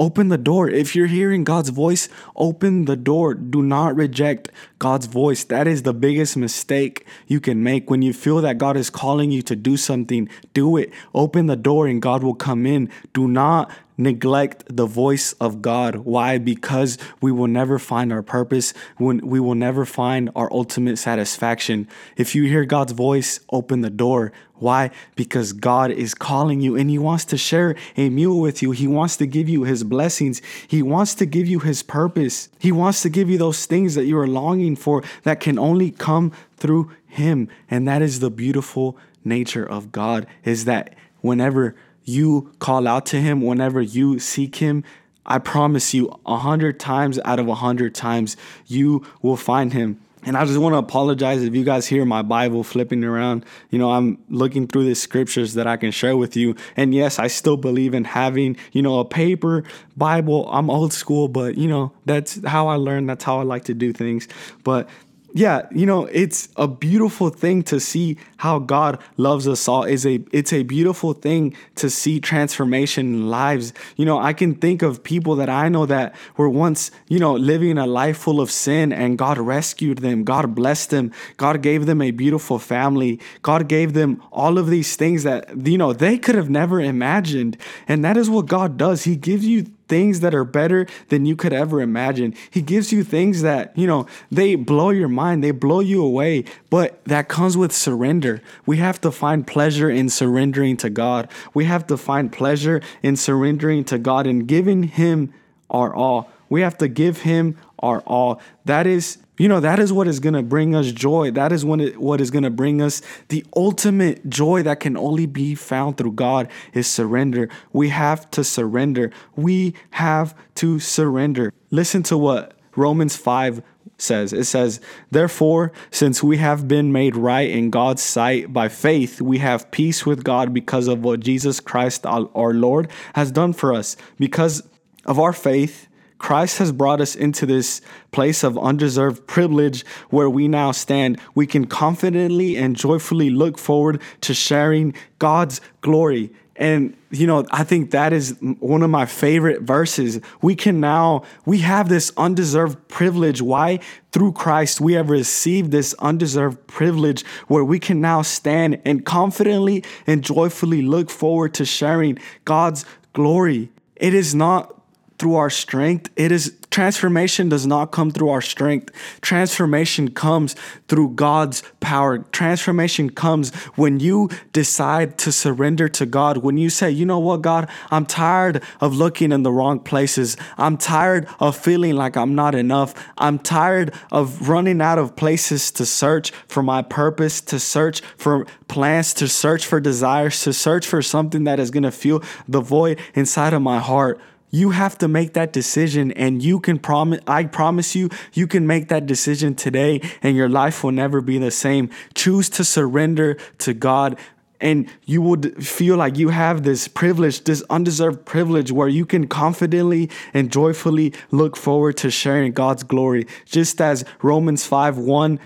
Open 0.00 0.28
the 0.28 0.38
door. 0.38 0.66
If 0.66 0.96
you're 0.96 1.08
hearing 1.08 1.44
God's 1.44 1.68
voice, 1.68 2.08
open 2.34 2.86
the 2.86 2.96
door. 2.96 3.34
Do 3.34 3.62
not 3.62 3.94
reject 3.94 4.50
God's 4.78 5.04
voice. 5.04 5.44
That 5.44 5.66
is 5.66 5.82
the 5.82 5.92
biggest 5.92 6.38
mistake 6.38 7.04
you 7.26 7.38
can 7.38 7.62
make. 7.62 7.90
When 7.90 8.00
you 8.00 8.14
feel 8.14 8.40
that 8.40 8.56
God 8.56 8.78
is 8.78 8.88
calling 8.88 9.30
you 9.30 9.42
to 9.42 9.54
do 9.54 9.76
something, 9.76 10.30
do 10.54 10.78
it. 10.78 10.90
Open 11.14 11.48
the 11.48 11.54
door 11.54 11.86
and 11.86 12.00
God 12.00 12.22
will 12.22 12.34
come 12.34 12.64
in. 12.64 12.88
Do 13.12 13.28
not 13.28 13.70
neglect 14.00 14.64
the 14.68 14.86
voice 14.86 15.34
of 15.34 15.62
God. 15.62 15.96
Why? 15.96 16.38
Because 16.38 16.98
we 17.20 17.30
will 17.30 17.46
never 17.46 17.78
find 17.78 18.12
our 18.12 18.22
purpose, 18.22 18.72
when 18.96 19.18
we 19.18 19.38
will 19.38 19.54
never 19.54 19.84
find 19.84 20.30
our 20.34 20.52
ultimate 20.52 20.98
satisfaction. 20.98 21.86
If 22.16 22.34
you 22.34 22.44
hear 22.44 22.64
God's 22.64 22.92
voice, 22.92 23.40
open 23.52 23.82
the 23.82 23.90
door. 23.90 24.32
Why? 24.54 24.90
Because 25.16 25.52
God 25.52 25.90
is 25.90 26.14
calling 26.14 26.60
you 26.60 26.76
and 26.76 26.90
He 26.90 26.98
wants 26.98 27.24
to 27.26 27.36
share 27.36 27.76
a 27.96 28.10
meal 28.10 28.38
with 28.38 28.60
you. 28.62 28.72
He 28.72 28.86
wants 28.86 29.16
to 29.18 29.26
give 29.26 29.48
you 29.48 29.64
His 29.64 29.84
blessings. 29.84 30.42
He 30.66 30.82
wants 30.82 31.14
to 31.14 31.26
give 31.26 31.46
you 31.46 31.60
His 31.60 31.82
purpose. 31.82 32.48
He 32.58 32.72
wants 32.72 33.02
to 33.02 33.08
give 33.08 33.30
you 33.30 33.38
those 33.38 33.64
things 33.66 33.94
that 33.94 34.04
you 34.04 34.18
are 34.18 34.26
longing 34.26 34.76
for 34.76 35.02
that 35.22 35.40
can 35.40 35.58
only 35.58 35.90
come 35.90 36.32
through 36.56 36.90
Him. 37.06 37.48
And 37.70 37.86
that 37.88 38.02
is 38.02 38.20
the 38.20 38.30
beautiful 38.30 38.98
nature 39.24 39.64
of 39.64 39.92
God 39.92 40.26
is 40.44 40.64
that 40.64 40.94
whenever 41.20 41.74
you 42.04 42.52
call 42.58 42.86
out 42.88 43.06
to 43.06 43.20
him, 43.20 43.42
whenever 43.42 43.80
you 43.80 44.18
seek 44.18 44.56
him, 44.56 44.84
I 45.26 45.38
promise 45.38 45.94
you, 45.94 46.18
a 46.26 46.38
hundred 46.38 46.80
times 46.80 47.18
out 47.24 47.38
of 47.38 47.48
a 47.48 47.54
hundred 47.54 47.94
times, 47.94 48.36
you 48.66 49.06
will 49.22 49.36
find 49.36 49.72
him. 49.72 50.00
And 50.22 50.36
I 50.36 50.44
just 50.44 50.58
want 50.58 50.74
to 50.74 50.78
apologize 50.78 51.42
if 51.42 51.54
you 51.54 51.64
guys 51.64 51.86
hear 51.86 52.04
my 52.04 52.20
Bible 52.20 52.62
flipping 52.62 53.02
around. 53.04 53.44
You 53.70 53.78
know, 53.78 53.92
I'm 53.92 54.18
looking 54.28 54.66
through 54.66 54.84
the 54.84 54.94
scriptures 54.94 55.54
that 55.54 55.66
I 55.66 55.78
can 55.78 55.92
share 55.92 56.16
with 56.16 56.36
you. 56.36 56.56
And 56.76 56.94
yes, 56.94 57.18
I 57.18 57.28
still 57.28 57.56
believe 57.56 57.94
in 57.94 58.04
having, 58.04 58.56
you 58.72 58.82
know, 58.82 58.98
a 58.98 59.04
paper 59.04 59.64
Bible. 59.96 60.46
I'm 60.52 60.68
old 60.68 60.92
school, 60.92 61.28
but, 61.28 61.56
you 61.56 61.68
know, 61.68 61.92
that's 62.04 62.44
how 62.44 62.68
I 62.68 62.74
learned. 62.74 63.08
That's 63.08 63.24
how 63.24 63.38
I 63.38 63.44
like 63.44 63.64
to 63.64 63.74
do 63.74 63.94
things. 63.94 64.28
But 64.62 64.90
yeah, 65.32 65.66
you 65.70 65.86
know, 65.86 66.06
it's 66.06 66.48
a 66.56 66.66
beautiful 66.66 67.30
thing 67.30 67.62
to 67.64 67.78
see 67.78 68.16
how 68.38 68.58
God 68.58 69.00
loves 69.16 69.46
us 69.46 69.68
all. 69.68 69.84
Is 69.84 70.06
a 70.06 70.20
it's 70.32 70.52
a 70.52 70.62
beautiful 70.62 71.12
thing 71.12 71.54
to 71.76 71.88
see 71.88 72.20
transformation 72.20 73.06
in 73.06 73.30
lives. 73.30 73.72
You 73.96 74.04
know, 74.04 74.18
I 74.18 74.32
can 74.32 74.54
think 74.54 74.82
of 74.82 75.02
people 75.02 75.36
that 75.36 75.48
I 75.48 75.68
know 75.68 75.86
that 75.86 76.14
were 76.36 76.48
once, 76.48 76.90
you 77.08 77.18
know, 77.18 77.34
living 77.34 77.78
a 77.78 77.86
life 77.86 78.18
full 78.18 78.40
of 78.40 78.50
sin 78.50 78.92
and 78.92 79.16
God 79.18 79.38
rescued 79.38 79.98
them. 79.98 80.24
God 80.24 80.54
blessed 80.54 80.90
them. 80.90 81.12
God 81.36 81.62
gave 81.62 81.86
them 81.86 82.02
a 82.02 82.10
beautiful 82.10 82.58
family. 82.58 83.20
God 83.42 83.68
gave 83.68 83.92
them 83.92 84.22
all 84.32 84.58
of 84.58 84.68
these 84.68 84.96
things 84.96 85.22
that, 85.22 85.66
you 85.66 85.78
know, 85.78 85.92
they 85.92 86.18
could 86.18 86.34
have 86.34 86.50
never 86.50 86.80
imagined. 86.80 87.56
And 87.86 88.04
that 88.04 88.16
is 88.16 88.28
what 88.28 88.46
God 88.46 88.76
does. 88.76 89.04
He 89.04 89.16
gives 89.16 89.46
you 89.46 89.66
things 89.90 90.20
that 90.20 90.34
are 90.34 90.44
better 90.44 90.86
than 91.08 91.26
you 91.26 91.36
could 91.36 91.52
ever 91.52 91.82
imagine. 91.82 92.32
He 92.50 92.62
gives 92.62 92.92
you 92.92 93.02
things 93.02 93.42
that, 93.42 93.76
you 93.76 93.86
know, 93.86 94.06
they 94.30 94.54
blow 94.54 94.90
your 94.90 95.08
mind, 95.08 95.42
they 95.42 95.50
blow 95.50 95.80
you 95.80 96.02
away, 96.02 96.44
but 96.70 97.04
that 97.04 97.28
comes 97.28 97.56
with 97.56 97.72
surrender. 97.72 98.40
We 98.64 98.76
have 98.76 99.00
to 99.02 99.10
find 99.10 99.46
pleasure 99.46 99.90
in 99.90 100.08
surrendering 100.08 100.76
to 100.78 100.88
God. 100.88 101.28
We 101.52 101.64
have 101.64 101.86
to 101.88 101.96
find 101.96 102.32
pleasure 102.32 102.80
in 103.02 103.16
surrendering 103.16 103.84
to 103.86 103.98
God 103.98 104.26
and 104.26 104.46
giving 104.46 104.84
Him 104.84 105.34
our 105.68 105.92
all. 105.92 106.30
We 106.48 106.60
have 106.62 106.78
to 106.78 106.88
give 106.88 107.22
Him 107.22 107.58
our 107.80 108.00
all. 108.06 108.40
That 108.64 108.86
is 108.86 109.18
you 109.40 109.48
know, 109.48 109.58
that 109.60 109.78
is 109.78 109.90
what 109.90 110.06
is 110.06 110.20
going 110.20 110.34
to 110.34 110.42
bring 110.42 110.74
us 110.74 110.92
joy. 110.92 111.30
That 111.30 111.50
is 111.50 111.64
when 111.64 111.80
it, 111.80 111.98
what 111.98 112.20
is 112.20 112.30
going 112.30 112.42
to 112.42 112.50
bring 112.50 112.82
us 112.82 113.00
the 113.28 113.42
ultimate 113.56 114.28
joy 114.28 114.62
that 114.64 114.80
can 114.80 114.98
only 114.98 115.24
be 115.24 115.54
found 115.54 115.96
through 115.96 116.12
God 116.12 116.50
is 116.74 116.86
surrender. 116.86 117.48
We 117.72 117.88
have 117.88 118.30
to 118.32 118.44
surrender. 118.44 119.10
We 119.36 119.72
have 119.92 120.34
to 120.56 120.78
surrender. 120.78 121.54
Listen 121.70 122.02
to 122.02 122.18
what 122.18 122.52
Romans 122.76 123.16
5 123.16 123.62
says. 123.96 124.34
It 124.34 124.44
says, 124.44 124.78
Therefore, 125.10 125.72
since 125.90 126.22
we 126.22 126.36
have 126.36 126.68
been 126.68 126.92
made 126.92 127.16
right 127.16 127.48
in 127.48 127.70
God's 127.70 128.02
sight 128.02 128.52
by 128.52 128.68
faith, 128.68 129.22
we 129.22 129.38
have 129.38 129.70
peace 129.70 130.04
with 130.04 130.22
God 130.22 130.52
because 130.52 130.86
of 130.86 131.02
what 131.02 131.20
Jesus 131.20 131.60
Christ 131.60 132.04
our 132.04 132.52
Lord 132.52 132.90
has 133.14 133.32
done 133.32 133.54
for 133.54 133.72
us. 133.72 133.96
Because 134.18 134.68
of 135.06 135.18
our 135.18 135.32
faith, 135.32 135.88
Christ 136.20 136.58
has 136.58 136.70
brought 136.70 137.00
us 137.00 137.16
into 137.16 137.46
this 137.46 137.80
place 138.12 138.44
of 138.44 138.58
undeserved 138.58 139.26
privilege 139.26 139.86
where 140.10 140.28
we 140.28 140.48
now 140.48 140.70
stand. 140.70 141.18
We 141.34 141.46
can 141.46 141.66
confidently 141.66 142.56
and 142.56 142.76
joyfully 142.76 143.30
look 143.30 143.56
forward 143.58 144.02
to 144.20 144.34
sharing 144.34 144.94
God's 145.18 145.62
glory. 145.80 146.30
And, 146.56 146.94
you 147.10 147.26
know, 147.26 147.46
I 147.50 147.64
think 147.64 147.92
that 147.92 148.12
is 148.12 148.36
one 148.58 148.82
of 148.82 148.90
my 148.90 149.06
favorite 149.06 149.62
verses. 149.62 150.20
We 150.42 150.54
can 150.54 150.78
now, 150.78 151.22
we 151.46 151.60
have 151.60 151.88
this 151.88 152.12
undeserved 152.18 152.86
privilege. 152.88 153.40
Why? 153.40 153.80
Through 154.12 154.32
Christ, 154.32 154.78
we 154.78 154.92
have 154.92 155.08
received 155.08 155.70
this 155.70 155.94
undeserved 156.00 156.66
privilege 156.66 157.24
where 157.48 157.64
we 157.64 157.78
can 157.78 158.02
now 158.02 158.20
stand 158.20 158.78
and 158.84 159.06
confidently 159.06 159.82
and 160.06 160.22
joyfully 160.22 160.82
look 160.82 161.08
forward 161.08 161.54
to 161.54 161.64
sharing 161.64 162.18
God's 162.44 162.84
glory. 163.14 163.70
It 163.96 164.12
is 164.12 164.34
not 164.34 164.79
through 165.20 165.34
our 165.34 165.50
strength. 165.50 166.10
It 166.16 166.32
is 166.32 166.56
transformation 166.70 167.50
does 167.50 167.66
not 167.66 167.92
come 167.92 168.10
through 168.10 168.30
our 168.30 168.40
strength. 168.40 168.90
Transformation 169.20 170.12
comes 170.12 170.54
through 170.88 171.10
God's 171.10 171.62
power. 171.80 172.18
Transformation 172.32 173.10
comes 173.10 173.54
when 173.74 174.00
you 174.00 174.30
decide 174.54 175.18
to 175.18 175.30
surrender 175.30 175.88
to 175.90 176.06
God. 176.06 176.38
When 176.38 176.56
you 176.56 176.70
say, 176.70 176.90
you 176.90 177.04
know 177.04 177.18
what, 177.18 177.42
God, 177.42 177.68
I'm 177.90 178.06
tired 178.06 178.62
of 178.80 178.94
looking 178.94 179.30
in 179.30 179.42
the 179.42 179.52
wrong 179.52 179.80
places. 179.80 180.38
I'm 180.56 180.78
tired 180.78 181.28
of 181.38 181.54
feeling 181.54 181.96
like 181.96 182.16
I'm 182.16 182.34
not 182.34 182.54
enough. 182.54 182.94
I'm 183.18 183.38
tired 183.38 183.92
of 184.10 184.48
running 184.48 184.80
out 184.80 184.98
of 184.98 185.16
places 185.16 185.70
to 185.72 185.84
search 185.84 186.30
for 186.48 186.62
my 186.62 186.80
purpose, 186.80 187.42
to 187.42 187.60
search 187.60 188.00
for 188.16 188.46
plans, 188.68 189.12
to 189.14 189.28
search 189.28 189.66
for 189.66 189.80
desires, 189.80 190.40
to 190.44 190.54
search 190.54 190.86
for 190.86 191.02
something 191.02 191.44
that 191.44 191.60
is 191.60 191.70
going 191.70 191.82
to 191.82 191.90
fill 191.90 192.22
the 192.48 192.62
void 192.62 192.98
inside 193.14 193.52
of 193.52 193.60
my 193.60 193.80
heart. 193.80 194.18
You 194.50 194.70
have 194.70 194.98
to 194.98 195.08
make 195.08 195.34
that 195.34 195.52
decision 195.52 196.12
and 196.12 196.42
you 196.42 196.60
can 196.60 196.78
promise 196.78 197.20
I 197.26 197.44
promise 197.44 197.94
you 197.94 198.10
you 198.32 198.46
can 198.46 198.66
make 198.66 198.88
that 198.88 199.06
decision 199.06 199.54
today 199.54 200.00
and 200.22 200.36
your 200.36 200.48
life 200.48 200.82
will 200.82 200.92
never 200.92 201.20
be 201.20 201.38
the 201.38 201.50
same. 201.50 201.90
Choose 202.14 202.48
to 202.50 202.64
surrender 202.64 203.36
to 203.58 203.74
God 203.74 204.18
and 204.60 204.90
you 205.06 205.22
would 205.22 205.66
feel 205.66 205.96
like 205.96 206.18
you 206.18 206.28
have 206.28 206.64
this 206.64 206.86
privilege, 206.86 207.44
this 207.44 207.62
undeserved 207.70 208.26
privilege 208.26 208.70
where 208.70 208.88
you 208.88 209.06
can 209.06 209.26
confidently 209.26 210.10
and 210.34 210.52
joyfully 210.52 211.14
look 211.30 211.56
forward 211.56 211.96
to 211.98 212.10
sharing 212.10 212.52
God's 212.52 212.82
glory. 212.82 213.26
Just 213.46 213.80
as 213.80 214.04
Romans 214.22 214.66
5 214.66 214.98
1 214.98 215.40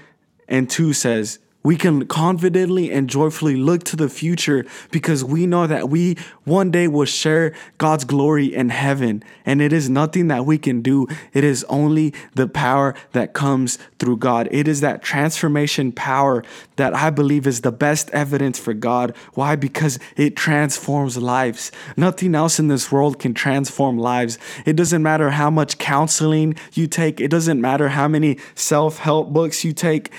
and 0.49 0.69
2 0.69 0.93
says, 0.93 1.39
we 1.65 1.77
can 1.77 2.07
confidently 2.07 2.93
and 2.93 3.09
joyfully 3.09 3.57
look 3.57 3.83
to 3.85 3.97
the 3.97 4.09
future 4.09 4.67
because 4.91 5.25
we 5.25 5.47
know 5.47 5.67
that 5.67 5.89
we 5.89 6.17
one 6.45 6.71
day 6.71 6.87
will 6.87 7.07
share 7.07 7.55
God's 7.79 8.05
glory 8.05 8.55
in 8.55 8.69
heaven. 8.69 9.25
And 9.47 9.63
it 9.63 9.73
is 9.73 9.89
nothing 9.89 10.29
that 10.29 10.45
we 10.45 10.59
can 10.59 10.83
do, 10.83 11.09
it 11.33 11.43
is 11.43 11.65
only 11.65 12.13
the 12.35 12.47
power 12.47 12.95
that 13.13 13.33
comes 13.33 13.79
through 13.99 14.19
God. 14.19 14.47
It 14.51 14.69
is 14.69 14.83
that 14.83 15.03
transformation 15.03 15.91
power 15.91 16.45
that 16.77 16.95
I 16.95 17.09
believe 17.09 17.47
is 17.47 17.63
the 17.63 17.73
best 17.73 18.11
evidence 18.11 18.59
for 18.59 18.75
God. 18.75 19.17
Why? 19.33 19.57
Because 19.57 19.99
it 20.17 20.37
transforms 20.37 21.17
lives. 21.17 21.73
Nothing 21.97 22.35
else 22.35 22.59
in 22.59 22.69
this 22.69 22.93
world 22.93 23.19
can 23.19 23.33
transform 23.33 23.97
lives. 23.97 24.39
It 24.67 24.77
doesn't 24.77 25.03
matter 25.03 25.31
how 25.31 25.49
much 25.49 25.79
counseling 25.79 26.57
you 26.75 26.87
take, 26.87 27.23
it 27.23 27.31
doesn't 27.31 27.61
matter 27.61 27.89
how 27.89 28.07
many 28.07 28.39
self 28.55 28.99
help 28.99 29.33
books 29.33 29.65
you 29.65 29.73
take. 29.73 30.13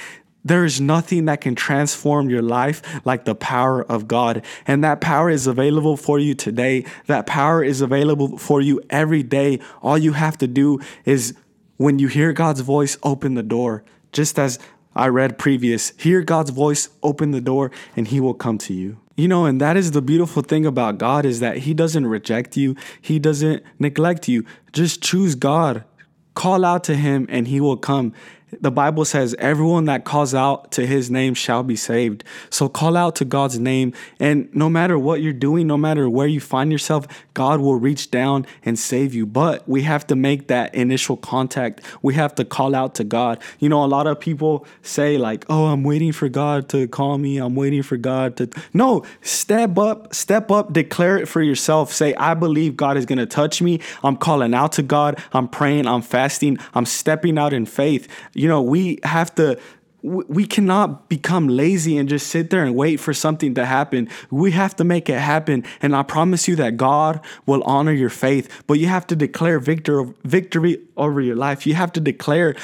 There 0.46 0.64
is 0.64 0.80
nothing 0.80 1.26
that 1.26 1.42
can 1.42 1.56
transform 1.56 2.30
your 2.30 2.44
life 2.44 2.84
like 3.04 3.26
the 3.26 3.34
power 3.34 3.84
of 3.84 4.08
God. 4.08 4.46
And 4.68 4.84
that 4.84 5.02
power 5.02 5.32
is 5.32 5.48
available 5.48 5.98
for 5.98 6.20
you 6.20 6.36
today. 6.36 6.86
That 7.08 7.26
power 7.26 7.64
is 7.64 7.82
available 7.82 8.38
for 8.38 8.62
you 8.62 8.80
every 8.92 9.24
day. 9.24 9.60
All 9.82 9.98
you 9.98 10.14
have 10.14 10.38
to 10.38 10.48
do 10.48 10.80
is 11.04 11.34
when 11.78 11.98
you 11.98 12.08
hear 12.08 12.32
God's 12.32 12.62
voice, 12.62 12.96
open 13.02 13.34
the 13.34 13.44
door. 13.44 13.84
Just 14.12 14.38
as 14.38 14.60
I 14.96 15.08
read 15.08 15.40
previous, 15.40 15.92
hear 15.98 16.22
God's 16.22 16.52
voice, 16.52 16.90
open 17.02 17.32
the 17.32 17.42
door, 17.42 17.72
and 17.96 18.08
he 18.08 18.20
will 18.20 18.36
come 18.36 18.60
to 18.60 18.74
you. 18.74 19.00
You 19.18 19.28
know, 19.28 19.46
and 19.46 19.60
that 19.62 19.78
is 19.78 19.92
the 19.92 20.02
beautiful 20.02 20.44
thing 20.44 20.66
about 20.66 20.98
God 20.98 21.26
is 21.26 21.40
that 21.40 21.60
he 21.60 21.74
doesn't 21.74 22.06
reject 22.06 22.56
you. 22.56 22.76
He 23.02 23.18
doesn't 23.18 23.64
neglect 23.80 24.28
you. 24.28 24.46
Just 24.74 25.02
choose 25.02 25.36
God. 25.36 25.86
Call 26.34 26.66
out 26.66 26.84
to 26.86 26.96
him 26.96 27.26
and 27.30 27.48
he 27.48 27.62
will 27.62 27.78
come 27.78 28.14
the 28.62 28.72
Bible 28.72 29.06
says, 29.06 29.36
everyone 29.40 29.86
that 29.86 30.06
calls 30.06 30.34
out 30.34 30.72
to 30.74 30.86
his 30.86 31.10
name 31.12 31.34
shall 31.34 31.64
be 31.64 31.76
saved. 31.76 32.24
So 32.50 32.70
call 32.70 32.98
out 32.98 33.16
to 33.18 33.26
God's 33.26 33.60
name. 33.60 33.94
And 34.20 34.54
no 34.54 34.70
matter 34.70 34.98
what 34.98 35.22
you're 35.22 35.34
doing, 35.34 35.68
no 35.68 35.78
matter 35.78 36.10
where 36.10 36.28
you 36.28 36.40
find 36.40 36.72
yourself, 36.72 37.08
God 37.34 37.60
will 37.60 37.76
reach 37.76 38.12
down 38.12 38.46
and 38.64 38.78
save 38.78 39.14
you. 39.14 39.26
But 39.26 39.68
we 39.68 39.84
have 39.84 40.08
to 40.08 40.16
make 40.16 40.48
that 40.48 40.74
initial 40.74 41.18
contact. 41.18 41.82
We 42.02 42.14
have 42.16 42.36
to 42.36 42.46
call 42.46 42.76
out 42.76 42.96
to 42.96 43.04
God. 43.04 43.42
You 43.60 43.70
know, 43.70 43.84
a 43.84 43.88
lot 43.88 44.08
of 44.08 44.20
people 44.20 44.66
say, 44.82 45.18
like, 45.18 45.46
oh, 45.50 45.66
I'm 45.66 45.84
waiting 45.84 46.12
for 46.12 46.30
God 46.30 46.70
to 46.70 46.88
call 46.88 47.18
me. 47.18 47.38
I'm 47.38 47.56
waiting 47.56 47.84
for 47.84 47.98
God 47.98 48.38
to. 48.38 48.50
No, 48.74 49.04
step 49.22 49.78
up, 49.78 50.14
step 50.14 50.52
up, 50.52 50.74
declare 50.74 51.18
it 51.18 51.28
for 51.28 51.42
yourself. 51.42 51.92
Say, 51.92 52.14
I 52.16 52.34
believe 52.34 52.78
God 52.78 52.98
is 52.98 53.06
going 53.06 53.20
to 53.20 53.26
touch 53.26 53.62
me. 53.62 53.80
I'm 54.04 54.18
calling 54.18 54.54
out 54.54 54.74
to 54.74 54.84
God. 54.84 55.22
I'm 55.34 55.48
praying. 55.48 55.88
I'm 55.88 56.02
fasting. 56.02 56.58
I'm 56.74 56.86
stepping 56.86 57.38
out 57.38 57.54
in 57.54 57.66
faith. 57.66 58.08
You 58.34 58.45
know, 58.48 58.62
we 58.62 59.00
have 59.04 59.34
to 59.36 59.60
we 60.06 60.46
cannot 60.46 61.10
become 61.10 61.48
lazy 61.48 61.98
and 61.98 62.08
just 62.08 62.28
sit 62.28 62.52
there 62.52 62.64
and 62.64 62.76
wait 62.76 62.98
for 62.98 63.12
something 63.12 63.56
to 63.56 63.66
happen. 63.66 64.08
We 64.30 64.52
have 64.52 64.76
to 64.76 64.84
make 64.84 65.10
it 65.10 65.20
happen. 65.20 65.64
And 65.82 65.96
I 65.96 66.04
promise 66.04 66.48
you 66.48 66.56
that 66.58 66.78
God 66.78 67.20
will 67.48 67.64
honor 67.64 67.92
your 67.92 68.12
faith, 68.12 68.64
but 68.68 68.76
you 68.76 68.86
have 68.86 69.08
to 69.08 69.16
declare 69.16 69.58
victor, 69.58 70.04
victory 70.24 70.80
over 70.96 71.22
your 71.22 71.36
life. 71.36 71.66
You 71.66 71.74
have 71.74 71.92
to 71.94 72.00
declare 72.00 72.56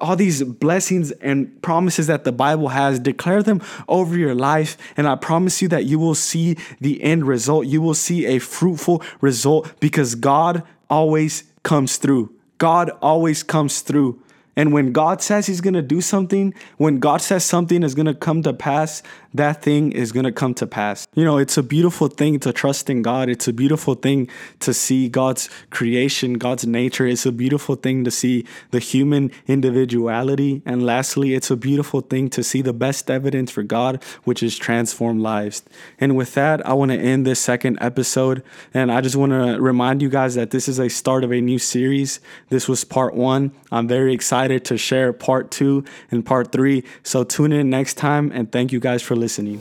all 0.00 0.16
these 0.16 0.42
blessings 0.42 1.10
and 1.12 1.60
promises 1.62 2.06
that 2.08 2.24
the 2.24 2.32
Bible 2.32 2.68
has, 2.68 2.98
declare 2.98 3.42
them 3.42 3.62
over 3.88 4.16
your 4.16 4.34
life. 4.34 4.76
And 4.96 5.06
I 5.06 5.16
promise 5.16 5.62
you 5.62 5.68
that 5.68 5.84
you 5.84 5.98
will 5.98 6.14
see 6.14 6.56
the 6.80 7.02
end 7.02 7.26
result. 7.26 7.66
You 7.66 7.80
will 7.80 7.94
see 7.94 8.26
a 8.26 8.38
fruitful 8.38 9.02
result 9.20 9.72
because 9.80 10.14
God 10.14 10.62
always 10.90 11.44
comes 11.62 11.96
through. 11.96 12.34
God 12.58 12.90
always 13.02 13.42
comes 13.42 13.80
through. 13.80 14.21
And 14.56 14.72
when 14.72 14.92
God 14.92 15.22
says 15.22 15.46
He's 15.46 15.60
gonna 15.60 15.82
do 15.82 16.00
something, 16.00 16.54
when 16.76 16.98
God 16.98 17.20
says 17.22 17.44
something 17.44 17.82
is 17.82 17.94
gonna 17.94 18.14
come 18.14 18.42
to 18.42 18.52
pass, 18.52 19.02
that 19.34 19.62
thing 19.62 19.92
is 19.92 20.12
going 20.12 20.24
to 20.24 20.32
come 20.32 20.54
to 20.54 20.66
pass. 20.66 21.06
You 21.14 21.24
know, 21.24 21.38
it's 21.38 21.56
a 21.56 21.62
beautiful 21.62 22.08
thing 22.08 22.38
to 22.40 22.52
trust 22.52 22.90
in 22.90 23.02
God. 23.02 23.28
It's 23.28 23.48
a 23.48 23.52
beautiful 23.52 23.94
thing 23.94 24.28
to 24.60 24.74
see 24.74 25.08
God's 25.08 25.48
creation, 25.70 26.34
God's 26.34 26.66
nature. 26.66 27.06
It's 27.06 27.26
a 27.26 27.32
beautiful 27.32 27.76
thing 27.76 28.04
to 28.04 28.10
see 28.10 28.44
the 28.70 28.78
human 28.78 29.30
individuality. 29.46 30.62
And 30.66 30.84
lastly, 30.84 31.34
it's 31.34 31.50
a 31.50 31.56
beautiful 31.56 32.00
thing 32.00 32.28
to 32.30 32.42
see 32.42 32.62
the 32.62 32.72
best 32.72 33.10
evidence 33.10 33.50
for 33.50 33.62
God, 33.62 34.02
which 34.24 34.42
is 34.42 34.56
transformed 34.56 35.20
lives. 35.20 35.62
And 35.98 36.16
with 36.16 36.34
that, 36.34 36.66
I 36.66 36.74
want 36.74 36.90
to 36.90 36.98
end 36.98 37.26
this 37.26 37.40
second 37.40 37.78
episode. 37.80 38.42
And 38.74 38.92
I 38.92 39.00
just 39.00 39.16
want 39.16 39.32
to 39.32 39.60
remind 39.60 40.02
you 40.02 40.08
guys 40.08 40.34
that 40.34 40.50
this 40.50 40.68
is 40.68 40.78
a 40.78 40.88
start 40.88 41.24
of 41.24 41.32
a 41.32 41.40
new 41.40 41.58
series. 41.58 42.20
This 42.50 42.68
was 42.68 42.84
part 42.84 43.14
one. 43.14 43.52
I'm 43.70 43.88
very 43.88 44.12
excited 44.12 44.64
to 44.66 44.76
share 44.76 45.12
part 45.12 45.50
two 45.50 45.84
and 46.10 46.24
part 46.24 46.52
three. 46.52 46.84
So 47.02 47.24
tune 47.24 47.52
in 47.52 47.70
next 47.70 47.94
time 47.94 48.30
and 48.32 48.50
thank 48.50 48.72
you 48.72 48.80
guys 48.80 49.02
for 49.02 49.16
listening. 49.22 49.60